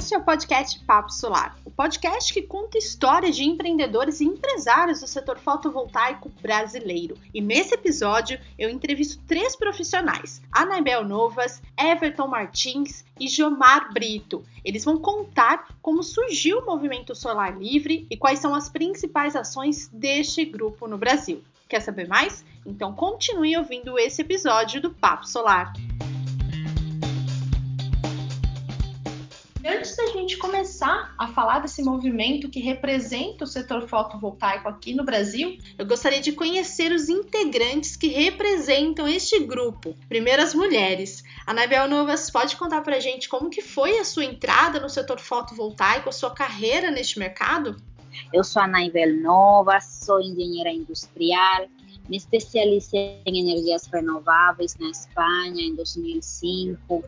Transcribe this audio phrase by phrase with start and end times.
[0.00, 5.00] Este é o podcast Papo Solar, o podcast que conta histórias de empreendedores e empresários
[5.00, 7.18] do setor fotovoltaico brasileiro.
[7.34, 14.42] E nesse episódio eu entrevisto três profissionais: Anabel Novas, Everton Martins e Jomar Brito.
[14.64, 19.88] Eles vão contar como surgiu o movimento solar livre e quais são as principais ações
[19.92, 21.44] deste grupo no Brasil.
[21.68, 22.42] Quer saber mais?
[22.64, 25.74] Então continue ouvindo esse episódio do Papo Solar.
[29.64, 35.04] Antes da gente começar a falar desse movimento que representa o setor fotovoltaico aqui no
[35.04, 39.94] Brasil, eu gostaria de conhecer os integrantes que representam este grupo.
[40.08, 41.22] Primeiro as mulheres.
[41.46, 46.08] Anabel Novas, pode contar pra gente como que foi a sua entrada no setor fotovoltaico,
[46.08, 47.76] a sua carreira neste mercado?
[48.32, 51.66] Eu sou a Anabel Novas, sou engenheira industrial,
[52.08, 57.04] me especialicei em energias renováveis na Espanha em 2005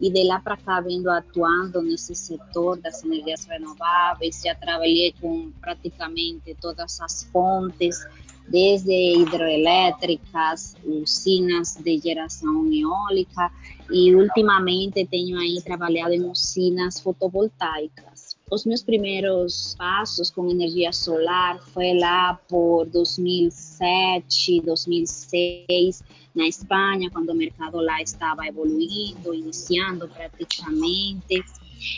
[0.00, 4.42] e de lá para cá venho atuando nesse setor das energias renováveis.
[4.44, 8.06] Já trabalhei com praticamente todas as fontes,
[8.48, 13.50] desde hidroelétricas, usinas de geração eólica
[13.90, 18.11] e ultimamente tenho aí trabalhado em usinas fotovoltaicas.
[18.52, 26.02] Os meus primeiros passos com energia solar foi lá por 2007, 2006,
[26.34, 31.42] na Espanha, quando o mercado lá estava evoluindo, iniciando praticamente.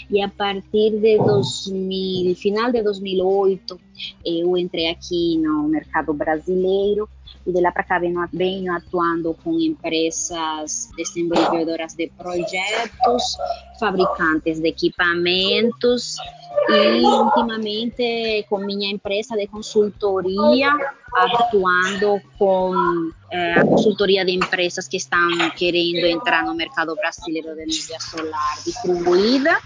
[0.09, 3.81] E a partir de 2000, final de 2008,
[4.25, 7.09] eu entrei aqui no mercado brasileiro
[7.47, 13.37] e de lá para cá venho, venho atuando com empresas desenvolvedoras de projetos,
[13.79, 16.17] fabricantes de equipamentos
[16.69, 20.73] e ultimamente com minha empresa de consultoria,
[21.15, 22.73] atuando com
[23.69, 29.59] consultoria de empresas que estão querendo entrar no mercado brasileiro de energia solar distribuída.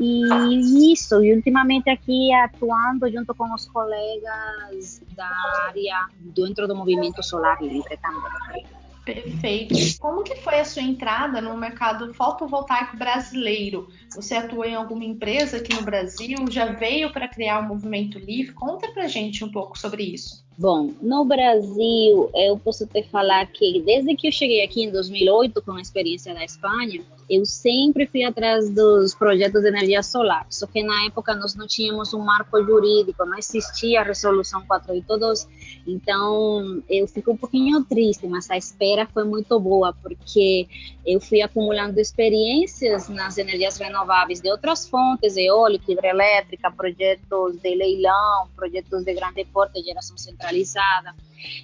[0.00, 5.30] E isso, e ultimamente aqui atuando junto com os colegas da
[5.66, 8.64] área dentro do movimento solar livre também.
[9.04, 9.74] Perfeito.
[9.98, 13.88] Como que foi a sua entrada no mercado fotovoltaico brasileiro?
[14.14, 16.38] Você atua em alguma empresa aqui no Brasil?
[16.50, 18.52] Já veio para criar o um movimento livre?
[18.52, 20.44] Conta pra gente um pouco sobre isso.
[20.60, 25.62] Bom, no Brasil, eu posso te falar que desde que eu cheguei aqui em 2008
[25.62, 30.46] com a experiência da Espanha, eu sempre fui atrás dos projetos de energia solar.
[30.50, 35.48] Só que na época nós não tínhamos um marco jurídico, não existia a resolução 482.
[35.86, 40.68] Então, eu fico um pouquinho triste, mas a espera foi muito boa, porque
[41.06, 48.48] eu fui acumulando experiências nas energias renováveis de outras fontes, eólica, hidrelétrica, projetos de leilão,
[48.54, 51.14] projetos de grande porte, geração central centralizada.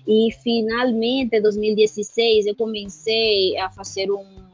[0.06, 4.46] E finalmente, em 2016, eu comecei a fazer um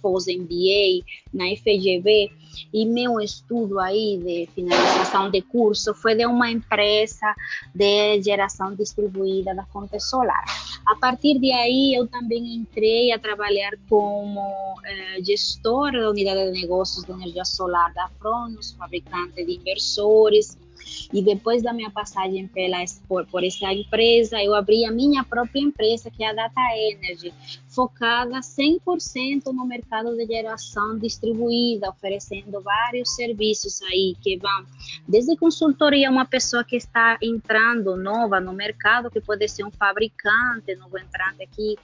[0.00, 2.30] pós-MBA na FGV
[2.74, 7.34] e meu estudo aí de finalização de curso foi de uma empresa
[7.74, 10.44] de geração distribuída da fonte solar.
[10.86, 16.60] A partir de aí, eu também entrei a trabalhar como eh, gestor da unidade de
[16.60, 20.58] negócios de energia solar da Fronos, fabricante de inversores,
[21.12, 25.60] e depois da minha passagem pela, por, por essa empresa, eu abri a minha própria
[25.60, 27.32] empresa, que é a Data Energy,
[27.68, 34.66] focada 100% no mercado de geração distribuída, oferecendo vários serviços aí que vão
[35.06, 40.74] desde consultoria, uma pessoa que está entrando nova no mercado, que pode ser um fabricante,
[40.76, 41.76] novo entrante aqui,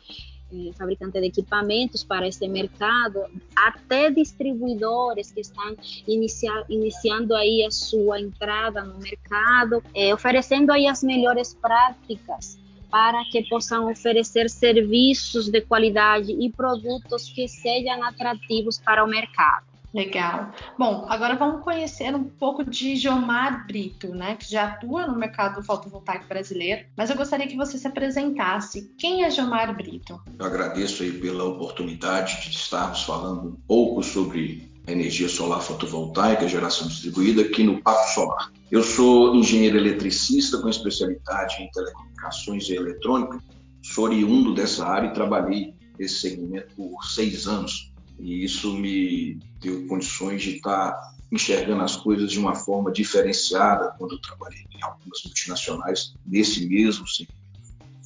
[0.77, 3.21] fabricante de equipamentos para esse mercado,
[3.55, 5.77] até distribuidores que estão
[6.07, 12.59] inicia, iniciando aí a sua entrada no mercado, eh, oferecendo aí as melhores práticas
[12.91, 19.67] para que possam oferecer serviços de qualidade e produtos que sejam atrativos para o mercado.
[19.93, 20.53] Legal.
[20.79, 25.63] Bom, agora vamos conhecer um pouco de Jomar Brito, né, que já atua no mercado
[25.63, 28.93] fotovoltaico brasileiro, mas eu gostaria que você se apresentasse.
[28.99, 30.21] Quem é Jomar Brito?
[30.39, 36.89] Eu agradeço aí pela oportunidade de estarmos falando um pouco sobre energia solar fotovoltaica, geração
[36.89, 38.53] distribuída aqui no Papo Solar.
[38.71, 43.43] Eu sou engenheiro eletricista com especialidade em telecomunicações e eletrônica,
[43.83, 47.88] sou oriundo dessa área e trabalhei nesse segmento por seis anos
[48.19, 54.15] e isso me deu condições de estar enxergando as coisas de uma forma diferenciada quando
[54.15, 57.39] eu trabalhei em algumas multinacionais nesse mesmo segmento.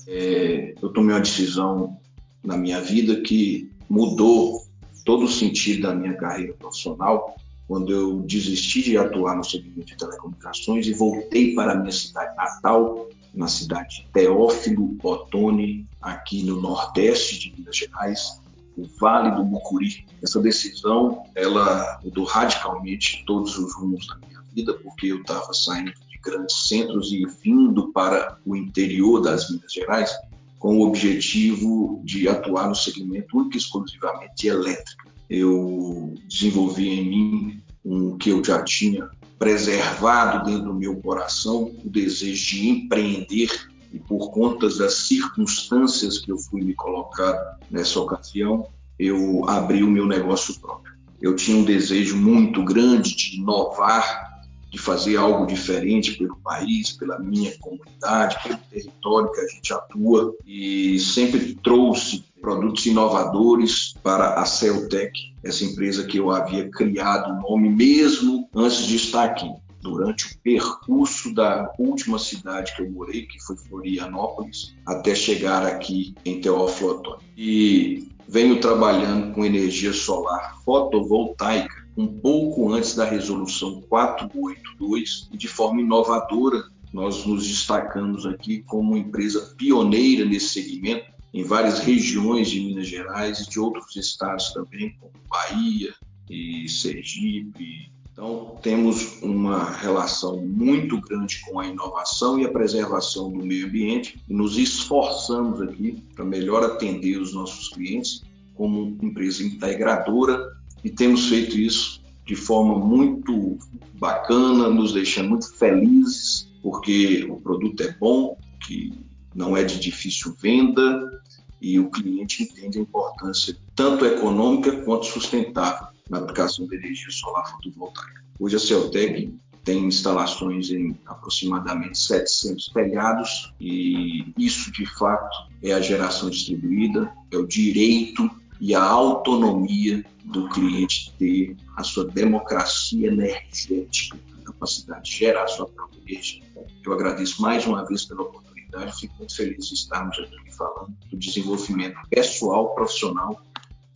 [0.07, 1.97] É, eu tomei uma decisão
[2.43, 4.67] na minha vida que mudou
[5.05, 7.37] todo o sentido da minha carreira profissional
[7.69, 12.37] quando eu desisti de atuar no segmento de telecomunicações e voltei para a minha cidade
[12.37, 18.42] natal, na cidade de Teófilo Otoni, aqui no nordeste de Minas Gerais,
[18.77, 20.07] o Vale do Mucuri.
[20.23, 25.93] Essa decisão, ela mudou radicalmente todos os rumos da minha vida, porque eu estava saindo
[25.93, 30.11] de grandes centros e vindo para o interior das Minas Gerais
[30.59, 35.11] com o objetivo de atuar no segmento único e exclusivamente de elétrica.
[35.29, 39.11] Eu desenvolvi em mim um que eu já tinha
[39.41, 43.51] preservado dentro do meu coração, o desejo de empreender
[43.93, 48.67] e por conta das circunstâncias que eu fui me colocar nessa ocasião,
[48.99, 50.95] eu abri o meu negócio próprio.
[51.21, 57.19] Eu tinha um desejo muito grande de inovar, de fazer algo diferente pelo país, pela
[57.19, 64.45] minha comunidade, pelo território que a gente atua e sempre trouxe produtos inovadores para a
[64.45, 65.13] Celtec,
[65.45, 69.49] essa empresa que eu havia criado o nome mesmo antes de estar aqui
[69.83, 76.15] durante o percurso da última cidade que eu morei, que foi Florianópolis, até chegar aqui
[76.25, 77.23] em Teófilo Otoni.
[77.37, 85.49] E venho trabalhando com energia solar fotovoltaica um pouco antes da resolução 482 e de
[85.49, 92.61] forma inovadora nós nos destacamos aqui como empresa pioneira nesse segmento em várias regiões de
[92.61, 95.95] Minas Gerais e de outros estados também, como Bahia
[96.29, 103.43] e Sergipe, então, temos uma relação muito grande com a inovação e a preservação do
[103.43, 108.23] meio ambiente e nos esforçamos aqui para melhor atender os nossos clientes
[108.55, 110.47] como empresa integradora
[110.85, 113.59] e temos feito isso de forma muito
[113.95, 118.37] bacana, nos deixando muito felizes, porque o produto é bom,
[118.67, 118.93] que
[119.35, 121.23] não é de difícil venda
[121.63, 127.51] e o cliente entende a importância tanto econômica quanto sustentável na aplicação de energia solar
[127.51, 128.23] fotovoltaica.
[128.39, 129.33] Hoje a Celtec
[129.65, 137.37] tem instalações em aproximadamente 700 telhados e isso de fato é a geração distribuída, é
[137.37, 138.29] o direito
[138.61, 145.49] e a autonomia do cliente ter a sua democracia energética, a capacidade de gerar a
[145.49, 146.43] sua própria energia.
[146.85, 151.17] Eu agradeço mais uma vez pela oportunidade, fico muito feliz de estarmos aqui falando do
[151.17, 153.41] desenvolvimento pessoal, profissional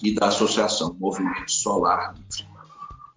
[0.03, 2.15] e da Associação Movimento Solar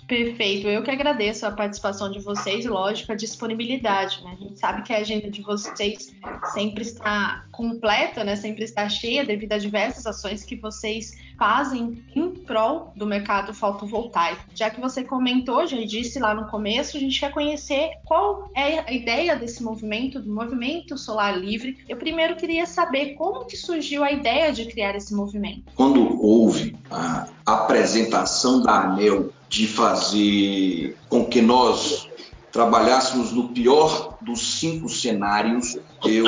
[0.09, 4.35] Perfeito, eu que agradeço a participação de vocês, lógico, a disponibilidade, né?
[4.39, 6.11] A gente sabe que a agenda de vocês
[6.51, 8.35] sempre está completa, né?
[8.35, 14.45] Sempre está cheia devido a diversas ações que vocês fazem em prol do mercado fotovoltaico.
[14.55, 18.79] Já que você comentou, já disse lá no começo, a gente quer conhecer qual é
[18.79, 21.77] a ideia desse movimento, do movimento solar livre.
[21.87, 25.65] Eu primeiro queria saber como que surgiu a ideia de criar esse movimento.
[25.75, 32.07] Quando houve a apresentação da ANEL de fazer com que nós
[32.51, 36.25] trabalhássemos no pior dos cinco cenários, eu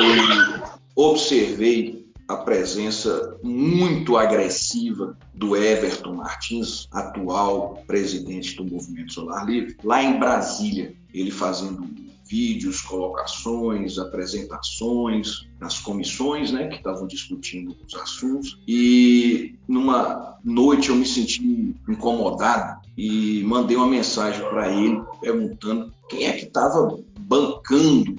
[0.94, 10.02] observei a presença muito agressiva do Everton Martins, atual presidente do Movimento Solar Livre, lá
[10.02, 11.88] em Brasília, ele fazendo
[12.32, 18.58] vídeos, colocações, apresentações nas comissões, né, que estavam discutindo os assuntos.
[18.66, 26.24] E numa noite eu me senti incomodado e mandei uma mensagem para ele perguntando quem
[26.26, 28.16] é que estava bancando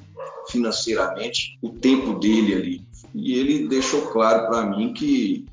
[0.48, 2.82] financeiramente o tempo dele ali.
[3.16, 5.46] E ele deixou claro para mim que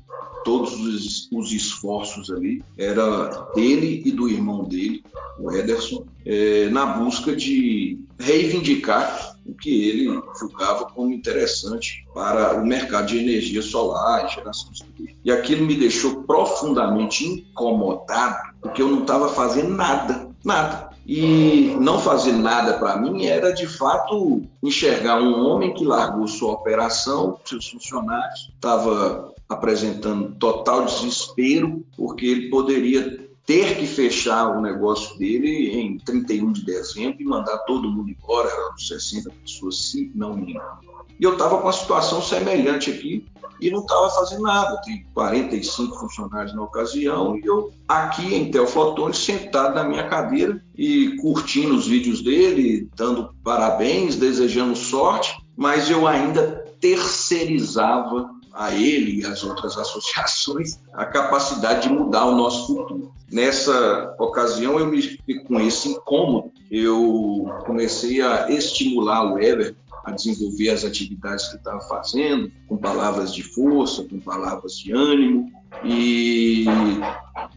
[0.43, 5.03] todos os, os, esforços ali era dele e do irmão dele,
[5.39, 12.65] o Ederson, é, na busca de reivindicar o que ele julgava como interessante para o
[12.65, 15.15] mercado de energia solar e geração energia.
[15.23, 20.91] E aquilo me deixou profundamente incomodado, porque eu não estava fazendo nada, nada.
[21.05, 26.53] E não fazer nada para mim era de fato enxergar um homem que largou sua
[26.53, 35.17] operação, seus funcionários, estava apresentando total desespero, porque ele poderia ter que fechar o negócio
[35.17, 40.35] dele em 31 de dezembro e mandar todo mundo embora, eram 60 pessoas, se não
[40.35, 40.79] me engano.
[41.19, 43.25] E eu estava com uma situação semelhante aqui
[43.59, 44.81] e não estava fazendo nada.
[44.81, 51.15] Tem 45 funcionários na ocasião e eu aqui em Teoflotone sentado na minha cadeira e
[51.17, 59.25] curtindo os vídeos dele, dando parabéns, desejando sorte, mas eu ainda terceirizava a ele e
[59.25, 63.13] às outras associações a capacidade de mudar o nosso futuro.
[63.31, 65.17] Nessa ocasião, eu me
[65.47, 71.79] com esse incômodo, eu comecei a estimular o Ever a desenvolver as atividades que estava
[71.81, 75.51] fazendo, com palavras de força, com palavras de ânimo
[75.83, 76.65] e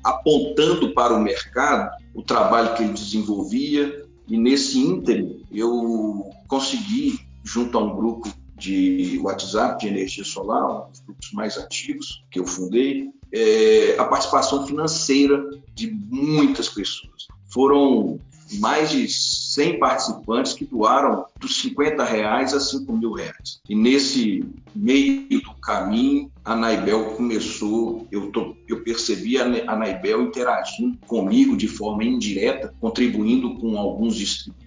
[0.03, 4.05] apontando para o mercado o trabalho que ele desenvolvia.
[4.29, 10.91] E nesse ínterim, eu consegui, junto a um grupo de WhatsApp de energia solar, um
[10.91, 15.45] dos grupos mais ativos que eu fundei, é, a participação financeira
[15.75, 17.27] de muitas pessoas.
[17.49, 18.21] Foram
[18.55, 23.61] mais de 100 participantes que doaram dos 50 reais a 5 mil reais.
[23.69, 24.45] E nesse
[24.75, 31.67] meio do caminho, a Naibel começou, eu, tô, eu percebi a Naibel interagindo comigo de
[31.67, 34.64] forma indireta, contribuindo com alguns distribuidores,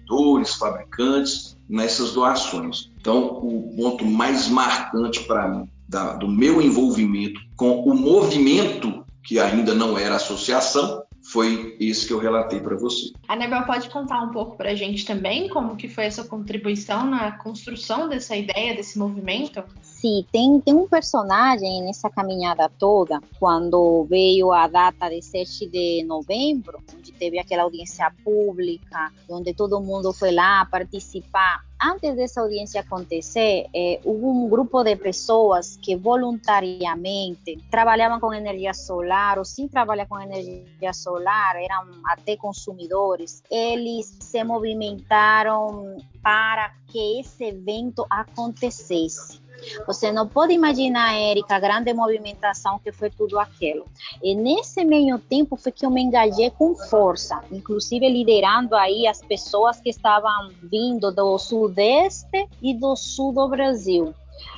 [0.58, 2.90] fabricantes nessas doações.
[3.00, 9.38] Então, o ponto mais marcante para mim da, do meu envolvimento com o movimento, que
[9.38, 13.12] ainda não era associação, foi isso que eu relatei para você.
[13.26, 16.24] A Nebel pode contar um pouco para a gente também como que foi a sua
[16.24, 19.62] contribuição na construção dessa ideia, desse movimento?
[20.00, 26.04] Sim, tem, tem um personagem nessa caminhada toda, quando veio a data de 7 de
[26.04, 32.80] novembro, onde teve aquela audiência pública, onde todo mundo foi lá participar antes dessa audiência
[32.80, 39.68] acontecer, eh, houve um grupo de pessoas que voluntariamente trabalhavam com energia solar ou sim
[39.68, 43.42] trabalham com energia solar, eram até consumidores.
[43.50, 49.47] Eles se movimentaram para que esse evento acontecesse.
[49.86, 53.86] Você não pode imaginar, Érica, a grande movimentação que foi tudo aquilo.
[54.22, 59.20] E nesse meio tempo foi que eu me engajei com força, inclusive liderando aí as
[59.20, 64.14] pessoas que estavam vindo do sudeste e do sul do Brasil.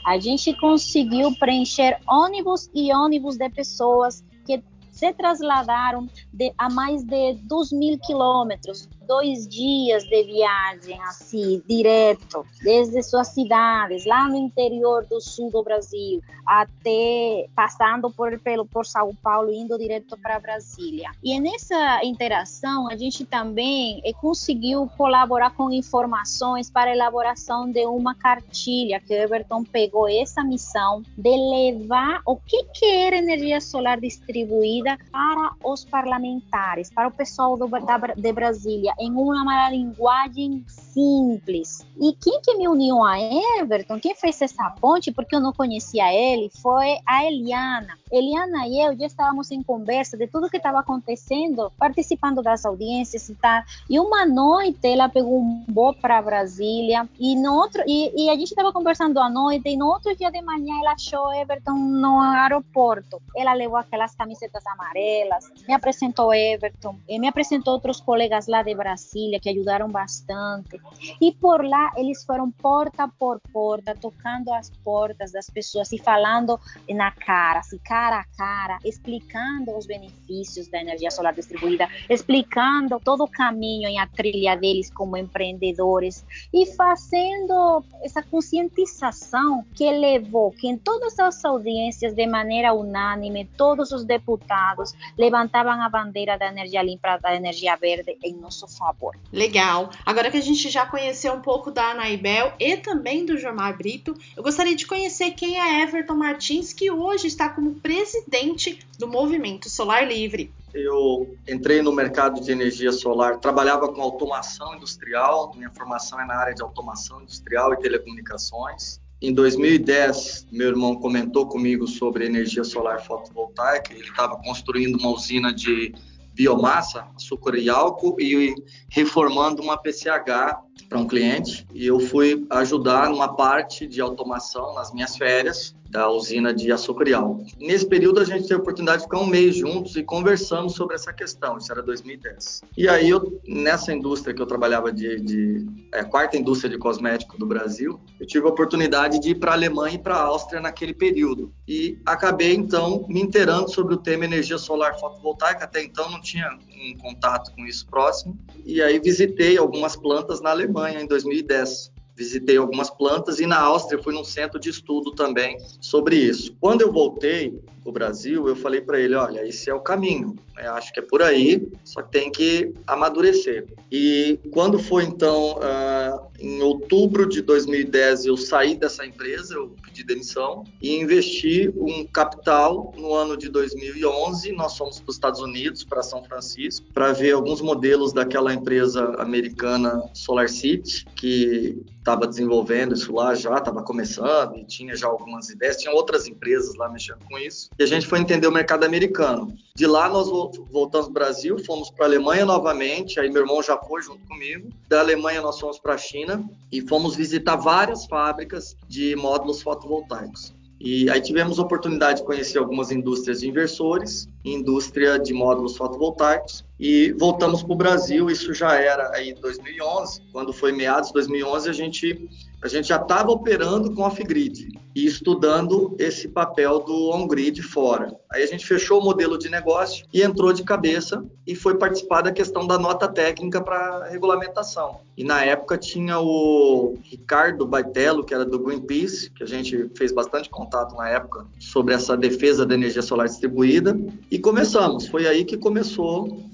[0.07, 7.03] A gente conseguiu preencher ônibus e ônibus de pessoas que se trasladaram de, a mais
[7.03, 14.37] de 2 mil quilômetros dois dias de viagem, assim, direto, desde suas cidades, lá no
[14.37, 20.41] interior do sul do Brasil, até passando por, pelo, por São Paulo, indo direto para
[20.41, 21.11] Brasília.
[21.23, 27.87] E nessa interação, a gente também eh, conseguiu colaborar com informações para a elaboração de
[27.87, 33.61] uma cartilha que o Everton pegou essa missão de levar o que, que era energia
[33.61, 40.63] solar distribuída para os parlamentares, para o pessoal do, da, de Brasília, em uma linguagem
[41.01, 41.87] simples.
[41.99, 43.19] E quem que me uniu a
[43.59, 47.99] Everton, quem fez essa ponte, porque eu não conhecia ele, foi a Eliana.
[48.11, 53.29] Eliana e eu já estávamos em conversa de tudo que estava acontecendo, participando das audiências
[53.29, 53.63] e tal.
[53.89, 58.35] E uma noite ela pegou um voo para Brasília e no outro e, e a
[58.35, 62.21] gente estava conversando à noite e no outro dia de manhã ela achou Everton no
[62.21, 63.23] aeroporto.
[63.37, 69.39] Ela levou aquelas camisetas amarelas, me apresentou Everton, me apresentou outros colegas lá de Brasília
[69.39, 70.81] que ajudaram bastante.
[71.21, 76.59] E por lá eles foram porta por porta, tocando as portas das pessoas e falando
[76.89, 83.25] na cara, assim, cara a cara, explicando os benefícios da energia solar distribuída, explicando todo
[83.25, 90.69] o caminho e a trilha deles como empreendedores e fazendo essa conscientização que levou que
[90.69, 96.83] em todas as audiências, de maneira unânime, todos os deputados levantavam a bandeira da energia
[96.83, 99.19] limpa, da energia verde em nosso favor.
[99.33, 99.91] Legal.
[100.05, 104.15] Agora que a gente já conheceu um pouco da Anaibel e também do Jomar Brito,
[104.37, 109.69] eu gostaria de conhecer quem é Everton Martins, que hoje está como presidente do Movimento
[109.69, 110.53] Solar Livre.
[110.73, 116.35] Eu entrei no mercado de energia solar, trabalhava com automação industrial, minha formação é na
[116.35, 119.01] área de automação industrial e telecomunicações.
[119.21, 123.93] Em 2010, meu irmão comentou comigo sobre energia solar fotovoltaica.
[123.93, 125.93] Ele estava construindo uma usina de
[126.41, 128.55] biomassa, açúcar e álcool, e
[128.89, 130.57] reformando uma PCH
[130.89, 131.67] para um cliente.
[131.75, 137.45] E eu fui ajudar numa parte de automação nas minhas férias da usina de álcool.
[137.59, 140.95] Nesse período a gente teve a oportunidade de ficar um mês juntos e conversamos sobre
[140.95, 142.63] essa questão, isso era 2010.
[142.77, 147.37] E aí eu, nessa indústria que eu trabalhava de, de é, quarta indústria de cosmético
[147.37, 150.61] do Brasil, eu tive a oportunidade de ir para a Alemanha e para a Áustria
[150.61, 151.53] naquele período.
[151.67, 156.57] E acabei então me inteirando sobre o tema energia solar fotovoltaica, até então não tinha
[156.71, 158.39] um contato com isso próximo.
[158.65, 161.91] E aí visitei algumas plantas na Alemanha em 2010
[162.21, 166.55] visitei algumas plantas e na Áustria fui num centro de estudo também sobre isso.
[166.61, 170.69] Quando eu voltei o Brasil, eu falei para ele, olha, esse é o caminho, né?
[170.69, 173.67] acho que é por aí, só que tem que amadurecer.
[173.91, 180.05] E quando foi então uh, em outubro de 2010 eu saí dessa empresa, eu pedi
[180.05, 184.53] demissão e investi um capital no ano de 2011.
[184.53, 189.15] Nós fomos para os Estados Unidos, para São Francisco, para ver alguns modelos daquela empresa
[189.19, 195.51] americana Solar City que estava desenvolvendo isso lá já, estava começando e tinha já algumas
[195.51, 197.70] ideias, tinha outras empresas lá mexendo com isso.
[197.79, 199.55] E a gente foi entender o mercado americano.
[199.75, 203.63] De lá nós voltamos para o Brasil, fomos para a Alemanha novamente, aí meu irmão
[203.63, 204.69] já foi junto comigo.
[204.89, 210.55] Da Alemanha nós fomos para a China e fomos visitar várias fábricas de módulos fotovoltaicos.
[210.83, 216.65] E aí tivemos a oportunidade de conhecer algumas indústrias de inversores, indústria de módulos fotovoltaicos,
[216.79, 218.31] e voltamos para o Brasil.
[218.31, 222.31] Isso já era aí 2011, quando foi meados de 2011, a gente
[222.63, 228.15] a gente já estava operando com off-grid e estudando esse papel do on-grid fora.
[228.31, 232.23] Aí a gente fechou o modelo de negócio e entrou de cabeça e foi participar
[232.23, 235.01] da questão da nota técnica para regulamentação.
[235.17, 240.13] E na época tinha o Ricardo Baitello, que era do Greenpeace, que a gente fez
[240.13, 243.99] bastante contato na época sobre essa defesa da energia solar distribuída
[244.31, 245.07] e começamos.
[245.07, 246.50] Foi aí que começou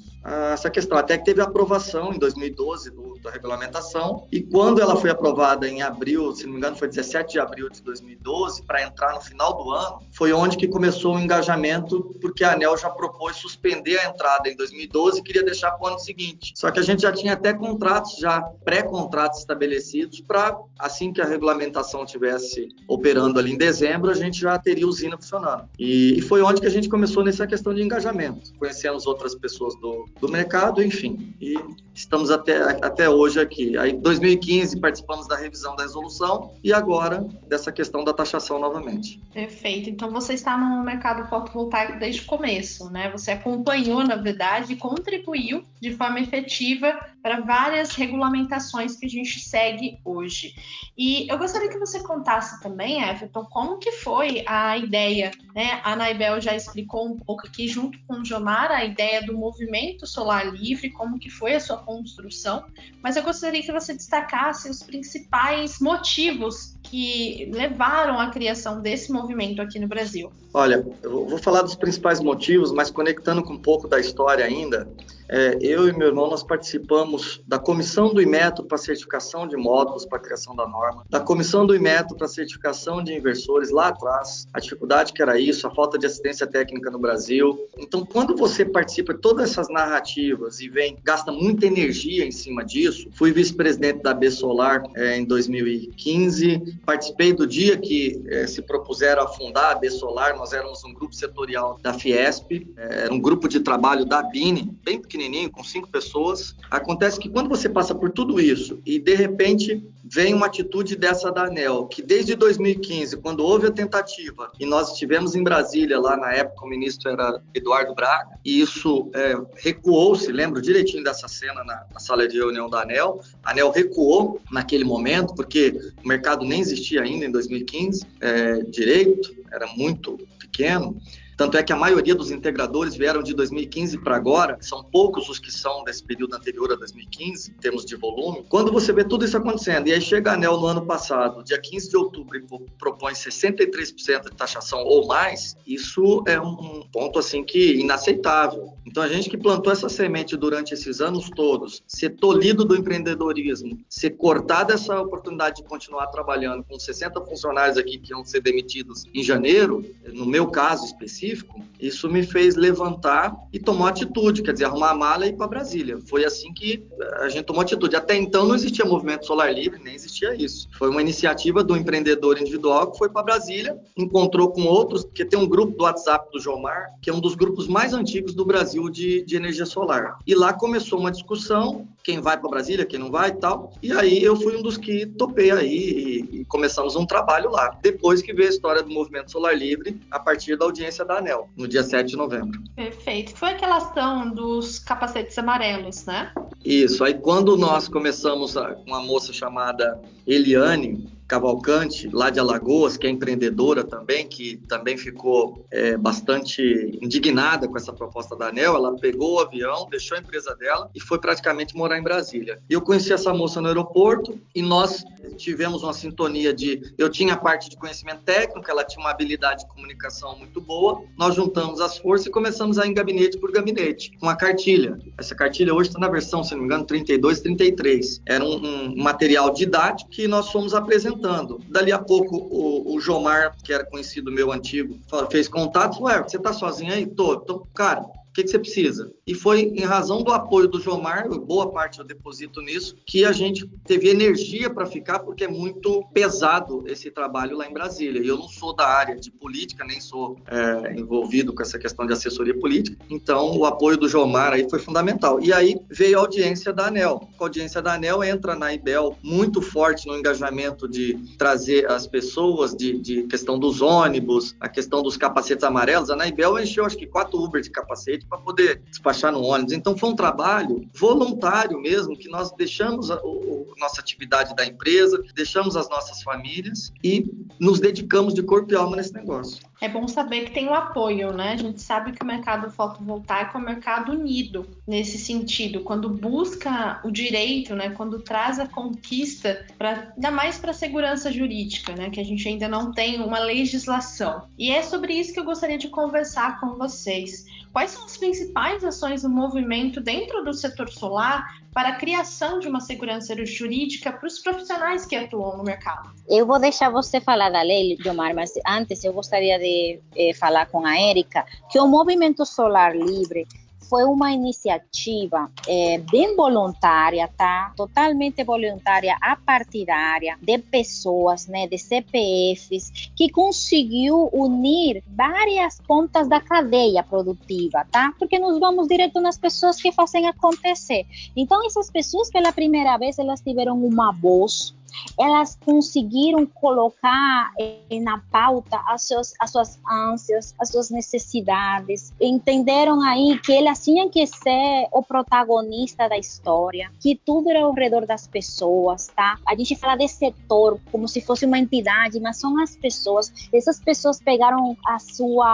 [0.52, 0.98] essa questão.
[0.98, 5.82] Até que teve aprovação em 2012 do, da regulamentação, e quando ela foi aprovada em
[5.82, 9.56] abril, se não me engano, foi 17 de abril de 2012, para entrar no final
[9.56, 14.08] do ano, foi onde que começou o engajamento, porque a ANEL já propôs suspender a
[14.08, 16.52] entrada em 2012 e queria deixar para o ano seguinte.
[16.56, 21.24] Só que a gente já tinha até contratos, já pré-contratos estabelecidos, para assim que a
[21.24, 25.68] regulamentação tivesse operando ali em dezembro, a gente já teria usina funcionando.
[25.78, 28.54] E, e foi onde que a gente começou nessa questão de engajamento.
[28.58, 31.34] Conhecemos outras pessoas do, do mercado, enfim.
[31.40, 31.54] E
[31.94, 33.76] estamos até, até hoje aqui.
[33.76, 39.20] Aí, em 2015, participamos da revisão da resolução e agora dessa questão da taxação novamente.
[39.32, 39.90] Perfeito.
[39.90, 43.10] Então, você está no mercado fotovoltaico desde o começo, né?
[43.10, 49.40] Você acompanhou, na verdade, e contribuiu de forma efetiva para várias regulamentações que a gente
[49.40, 50.54] segue hoje.
[50.96, 55.80] E eu gostaria que você contasse também, Everton, como que foi a ideia, né?
[55.82, 60.06] A Naibel já explicou um pouco aqui, junto com o Jomar, a ideia do movimento
[60.06, 62.64] solar livre, como que foi a sua construção,
[63.02, 69.60] mas eu gostaria que você destacasse os principais motivos que levaram à criação desse movimento
[69.60, 70.30] aqui no Brasil.
[70.54, 74.88] Olha, eu vou falar dos principais motivos, mas conectando com um pouco da história ainda,
[75.28, 80.06] é, eu e meu irmão nós participamos da comissão do IMETO para certificação de módulos
[80.06, 84.60] para criação da norma, da comissão do IMETO para certificação de inversores lá atrás, a
[84.60, 87.68] dificuldade que era isso, a falta de assistência técnica no Brasil.
[87.76, 92.64] Então, quando você participa de todas essas narrativas e vem, gasta muita energia em cima
[92.64, 98.62] disso, fui vice-presidente da B Solar é, em 2015, participei do dia que é, se
[98.62, 103.12] propuseram a fundar a B Solar, nós éramos um grupo setorial da Fiesp, é, era
[103.12, 106.54] um grupo de trabalho da Bini, bem pequeno pequenininho, com cinco pessoas.
[106.70, 111.32] Acontece que quando você passa por tudo isso e de repente vem uma atitude dessa
[111.32, 116.16] da ANEL, que desde 2015, quando houve a tentativa, e nós estivemos em Brasília, lá
[116.16, 121.64] na época o ministro era Eduardo Braga, e isso é, recuou-se, lembro direitinho dessa cena
[121.64, 125.74] na, na, sala de reunião da ANEL, a ANEL recuou naquele momento, porque
[126.04, 130.96] o mercado nem existia ainda em 2015, é, direito, era muito pequeno,
[131.36, 135.38] tanto é que a maioria dos integradores vieram de 2015 para agora, são poucos os
[135.38, 138.44] que são desse período anterior a 2015, em termos de volume.
[138.48, 141.60] Quando você vê tudo isso acontecendo, e aí chega a ANEL no ano passado, dia
[141.60, 142.46] 15 de outubro, e
[142.78, 148.72] propõe 63% de taxação ou mais, isso é um ponto assim que inaceitável.
[148.86, 153.78] Então a gente que plantou essa semente durante esses anos todos, ser tolhido do empreendedorismo,
[153.90, 159.04] ser cortada essa oportunidade de continuar trabalhando com 60 funcionários aqui que iam ser demitidos
[159.12, 164.52] em janeiro, no meu caso específico, específico, isso me fez levantar e tomar atitude, quer
[164.52, 165.98] dizer, arrumar a mala e ir para Brasília.
[166.06, 166.86] Foi assim que
[167.20, 167.96] a gente tomou atitude.
[167.96, 170.68] Até então não existia movimento solar livre, nem existia isso.
[170.78, 175.38] Foi uma iniciativa do empreendedor individual que foi para Brasília, encontrou com outros, porque tem
[175.38, 178.88] um grupo do WhatsApp do Jomar, que é um dos grupos mais antigos do Brasil
[178.88, 180.18] de, de energia solar.
[180.26, 183.72] E lá começou uma discussão, quem vai para Brasília, quem não vai e tal.
[183.82, 187.76] E aí eu fui um dos que topei aí e, e começamos um trabalho lá.
[187.82, 191.48] Depois que veio a história do movimento solar livre, a partir da audiência da ANEL,
[191.56, 192.62] no dia 7 de novembro.
[192.76, 193.36] Perfeito.
[193.36, 196.32] Foi aquela ação dos capacetes amarelos, né?
[196.64, 197.02] Isso.
[197.02, 203.10] Aí quando nós começamos com uma moça chamada Eliane, Cavalcante, lá de Alagoas, que é
[203.10, 208.76] empreendedora também, que também ficou é, bastante indignada com essa proposta da ANEL.
[208.76, 212.60] Ela pegou o avião, deixou a empresa dela e foi praticamente morar em Brasília.
[212.70, 215.04] Eu conheci essa moça no aeroporto e nós
[215.36, 216.94] tivemos uma sintonia de.
[216.96, 221.02] Eu tinha a parte de conhecimento técnico, ela tinha uma habilidade de comunicação muito boa.
[221.18, 224.96] Nós juntamos as forças e começamos a ir em gabinete por gabinete, com a cartilha.
[225.18, 228.22] Essa cartilha hoje está na versão, se não me engano, 32, 33.
[228.26, 231.60] Era um, um material didático que nós fomos apresentando comentando.
[231.68, 234.98] Dali a pouco, o, o Jomar, que era conhecido meu antigo,
[235.30, 237.06] fez contato, falou, você tá sozinho aí?
[237.06, 237.34] Tô.
[237.34, 238.04] Então, cara,
[238.36, 239.12] que, que você precisa?
[239.26, 243.32] E foi em razão do apoio do Jomar, boa parte eu deposito nisso, que a
[243.32, 248.22] gente teve energia para ficar, porque é muito pesado esse trabalho lá em Brasília.
[248.22, 252.06] E eu não sou da área de política, nem sou é, envolvido com essa questão
[252.06, 255.40] de assessoria política, então o apoio do Jomar aí foi fundamental.
[255.40, 257.26] E aí veio a audiência da ANEL.
[257.40, 262.74] A audiência da ANEL entra na IBEL muito forte no engajamento de trazer as pessoas,
[262.74, 266.10] de, de questão dos ônibus, a questão dos capacetes amarelos.
[266.10, 269.72] A Anaibel encheu acho que quatro Uber de capacete para poder despachar no ônibus.
[269.72, 274.64] Então foi um trabalho voluntário mesmo, que nós deixamos a, a, a nossa atividade da
[274.64, 277.24] empresa, deixamos as nossas famílias e
[277.60, 279.64] nos dedicamos de corpo e alma nesse negócio.
[279.80, 281.52] É bom saber que tem o apoio, né?
[281.52, 287.00] A gente sabe que o mercado fotovoltaico é um mercado unido nesse sentido, quando busca
[287.04, 287.90] o direito, né?
[287.90, 292.08] Quando traz a conquista, pra, ainda mais para a segurança jurídica, né?
[292.08, 294.48] Que a gente ainda não tem uma legislação.
[294.58, 297.44] E é sobre isso que eu gostaria de conversar com vocês.
[297.70, 302.66] Quais são as principais ações do movimento dentro do setor solar para a criação de
[302.66, 306.10] uma segurança jurídica para os profissionais que atuam no mercado?
[306.26, 310.64] Eu vou deixar você falar da lei, Jomar, mas antes eu gostaria de eh, falar
[310.64, 313.46] com a Érica que o movimento solar livre
[313.88, 317.72] foi uma iniciativa é, bem voluntária, tá?
[317.76, 327.02] Totalmente voluntária, apartidária, de pessoas, né, de CPFs, que conseguiu unir várias pontas da cadeia
[327.02, 328.12] produtiva, tá?
[328.18, 331.06] Porque nós vamos direto nas pessoas que fazem acontecer.
[331.36, 334.74] Então, essas pessoas, pela primeira vez, elas tiveram uma voz,
[335.18, 343.00] elas conseguiram colocar eh, na pauta as suas, as suas ânsias, as suas necessidades, entenderam
[343.00, 348.06] aí que elas tinham que ser o protagonista da história, que tudo era ao redor
[348.06, 349.38] das pessoas, tá?
[349.46, 353.32] A gente fala de setor como se fosse uma entidade, mas são as pessoas.
[353.52, 355.46] Essas pessoas pegaram a sua,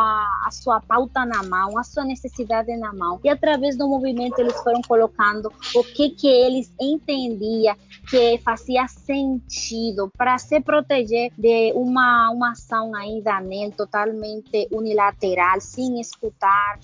[0.47, 4.57] a sua pauta na mão, a sua necessidade na mão, e através do movimento eles
[4.63, 7.77] foram colocando o que que eles entendiam
[8.09, 15.61] que fazia sentido sentido para se proteger de uma, uma ação ainda nem totalmente unilateral,
[15.61, 16.79] sem escutar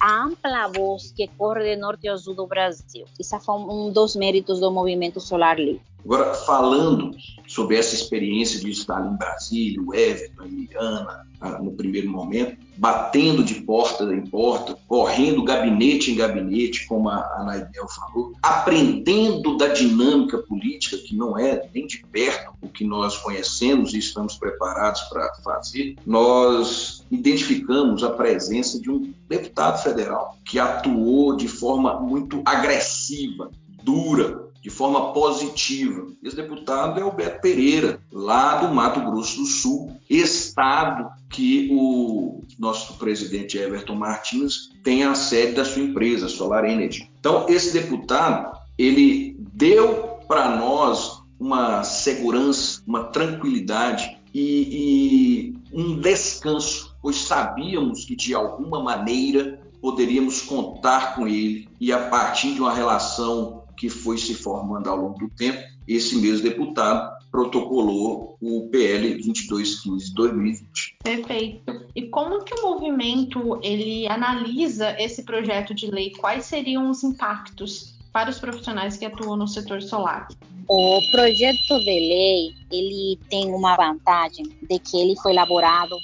[0.00, 3.06] a ampla voz que corre de norte a sul do Brasil.
[3.18, 5.82] Isso foi um dos méritos do movimento Solar Livre.
[6.04, 7.10] Agora, falando
[7.46, 11.26] sobre essa experiência de estar em Brasília, o Everton, a Liliana,
[11.60, 17.88] no primeiro momento, batendo de porta em porta, correndo gabinete em gabinete, como a Naibel
[17.88, 23.94] falou, aprendendo da dinâmica política, que não é nem de perto o que nós conhecemos
[23.94, 31.36] e estamos preparados para fazer, nós identificamos a presença de um deputado federal que atuou
[31.36, 33.50] de forma muito agressiva,
[33.82, 36.06] dura, de forma positiva.
[36.22, 42.42] Esse deputado é o Beto Pereira, lá do Mato Grosso do Sul, estado que o
[42.58, 47.10] nosso presidente Everton Martins tem a sede da sua empresa, Solar Energy.
[47.18, 56.94] Então, esse deputado, ele deu para nós uma segurança, uma tranquilidade e, e um descanso,
[57.00, 62.72] pois sabíamos que de alguma maneira poderíamos contar com ele e a partir de uma
[62.72, 69.14] relação que foi se formando ao longo do tempo, esse mesmo deputado protocolou o PL
[69.14, 70.96] 2215 2020.
[71.02, 71.86] Perfeito.
[71.96, 76.10] E como que o movimento ele analisa esse projeto de lei?
[76.10, 80.28] Quais seriam os impactos para os profissionais que atuam no setor solar?
[80.68, 85.96] O projeto de lei ele tem uma vantagem de que ele foi elaborado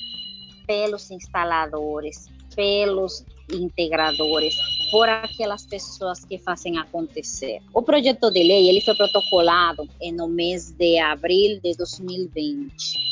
[0.67, 4.57] pelos instaladores, pelos integradores,
[4.91, 7.61] por aquelas pessoas que fazem acontecer.
[7.73, 13.06] O projeto de lei ele foi protocolado no mês de abril de 2020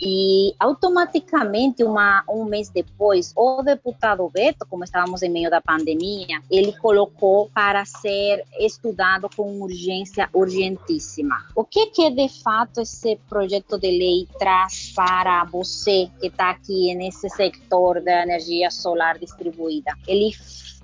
[0.00, 6.40] e automaticamente, uma, um mês depois, o deputado Beto, como estávamos em meio da pandemia,
[6.50, 11.46] ele colocou para ser estudado com urgência urgentíssima.
[11.54, 16.94] O que que de fato esse projeto de lei traz para você que está aqui
[16.94, 19.92] nesse sector da energia solar distribuída?
[20.06, 20.32] Ele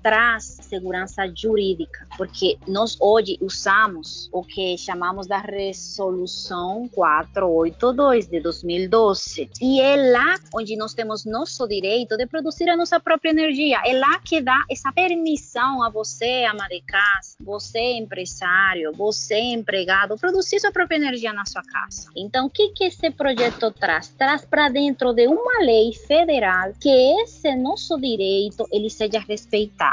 [0.03, 9.49] traz segurança jurídica, porque nós hoje usamos o que chamamos da Resolução 482 de 2012.
[9.61, 13.81] E é lá onde nós temos nosso direito de produzir a nossa própria energia.
[13.85, 20.17] É lá que dá essa permissão a você, ama de casa, você, empresário, você, empregado,
[20.17, 22.09] produzir sua própria energia na sua casa.
[22.15, 24.09] Então, o que, que esse projeto traz?
[24.09, 26.89] Traz para dentro de uma lei federal que
[27.21, 29.92] esse nosso direito ele seja respeitado.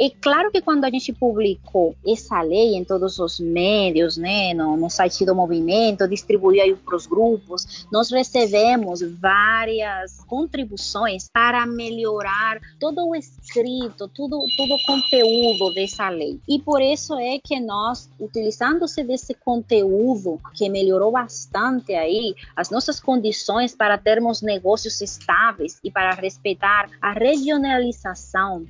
[0.00, 4.76] É claro que quando a gente publicou essa lei em todos os médios, né, no,
[4.76, 12.58] no site do movimento, distribuiu aí para os grupos, nós recebemos várias contribuições para melhorar
[12.80, 16.40] todo o escrito, tudo, todo o conteúdo dessa lei.
[16.48, 22.98] E por isso é que nós, utilizando-se desse conteúdo que melhorou bastante aí as nossas
[22.98, 28.66] condições para termos negócios estáveis e para respeitar a regionalização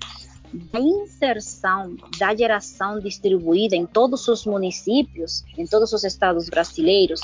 [0.53, 7.21] da inserção da geração distribuída em todos os municípios, em todos os estados brasileiros,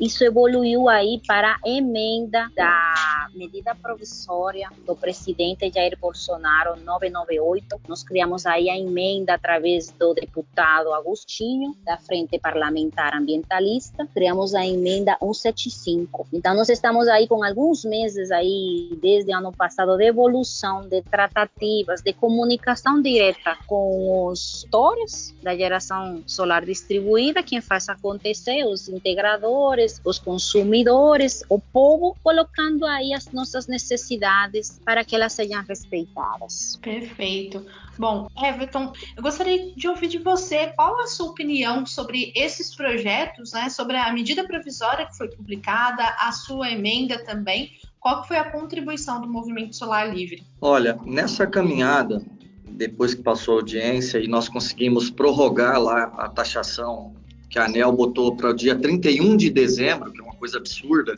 [0.00, 7.80] isso evoluiu aí para a emenda da medida provisória do presidente Jair Bolsonaro 998.
[7.88, 14.06] Nós criamos aí a emenda através do deputado Agostinho, da Frente Parlamentar Ambientalista.
[14.14, 16.28] Criamos a emenda 175.
[16.32, 21.02] Então nós estamos aí com alguns meses aí desde o ano passado de evolução de
[21.02, 28.88] tratativas, de comunicação direta com os setores da geração solar distribuída, quem faz acontecer, os
[28.88, 36.78] integradores os consumidores, o povo, colocando aí as nossas necessidades para que elas sejam respeitadas.
[36.82, 37.64] Perfeito.
[37.98, 43.52] Bom, Everton, eu gostaria de ouvir de você qual a sua opinião sobre esses projetos,
[43.52, 47.72] né, sobre a medida provisória que foi publicada, a sua emenda também.
[47.98, 50.44] Qual foi a contribuição do Movimento Solar Livre?
[50.60, 52.22] Olha, nessa caminhada,
[52.64, 57.16] depois que passou a audiência e nós conseguimos prorrogar lá a taxação
[57.48, 61.16] que a ANEL botou para o dia 31 de dezembro, que é uma coisa absurda,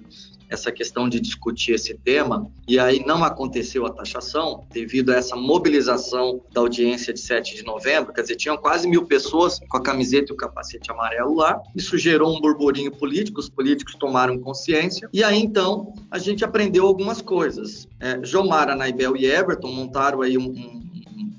[0.50, 5.36] essa questão de discutir esse tema, e aí não aconteceu a taxação, devido a essa
[5.36, 9.82] mobilização da audiência de 7 de novembro, quer dizer, tinham quase mil pessoas com a
[9.82, 15.08] camiseta e o capacete amarelo lá, isso gerou um burburinho político, os políticos tomaram consciência,
[15.12, 17.86] e aí então a gente aprendeu algumas coisas.
[18.00, 20.89] É, Jomara, Naibel e Everton montaram aí um, um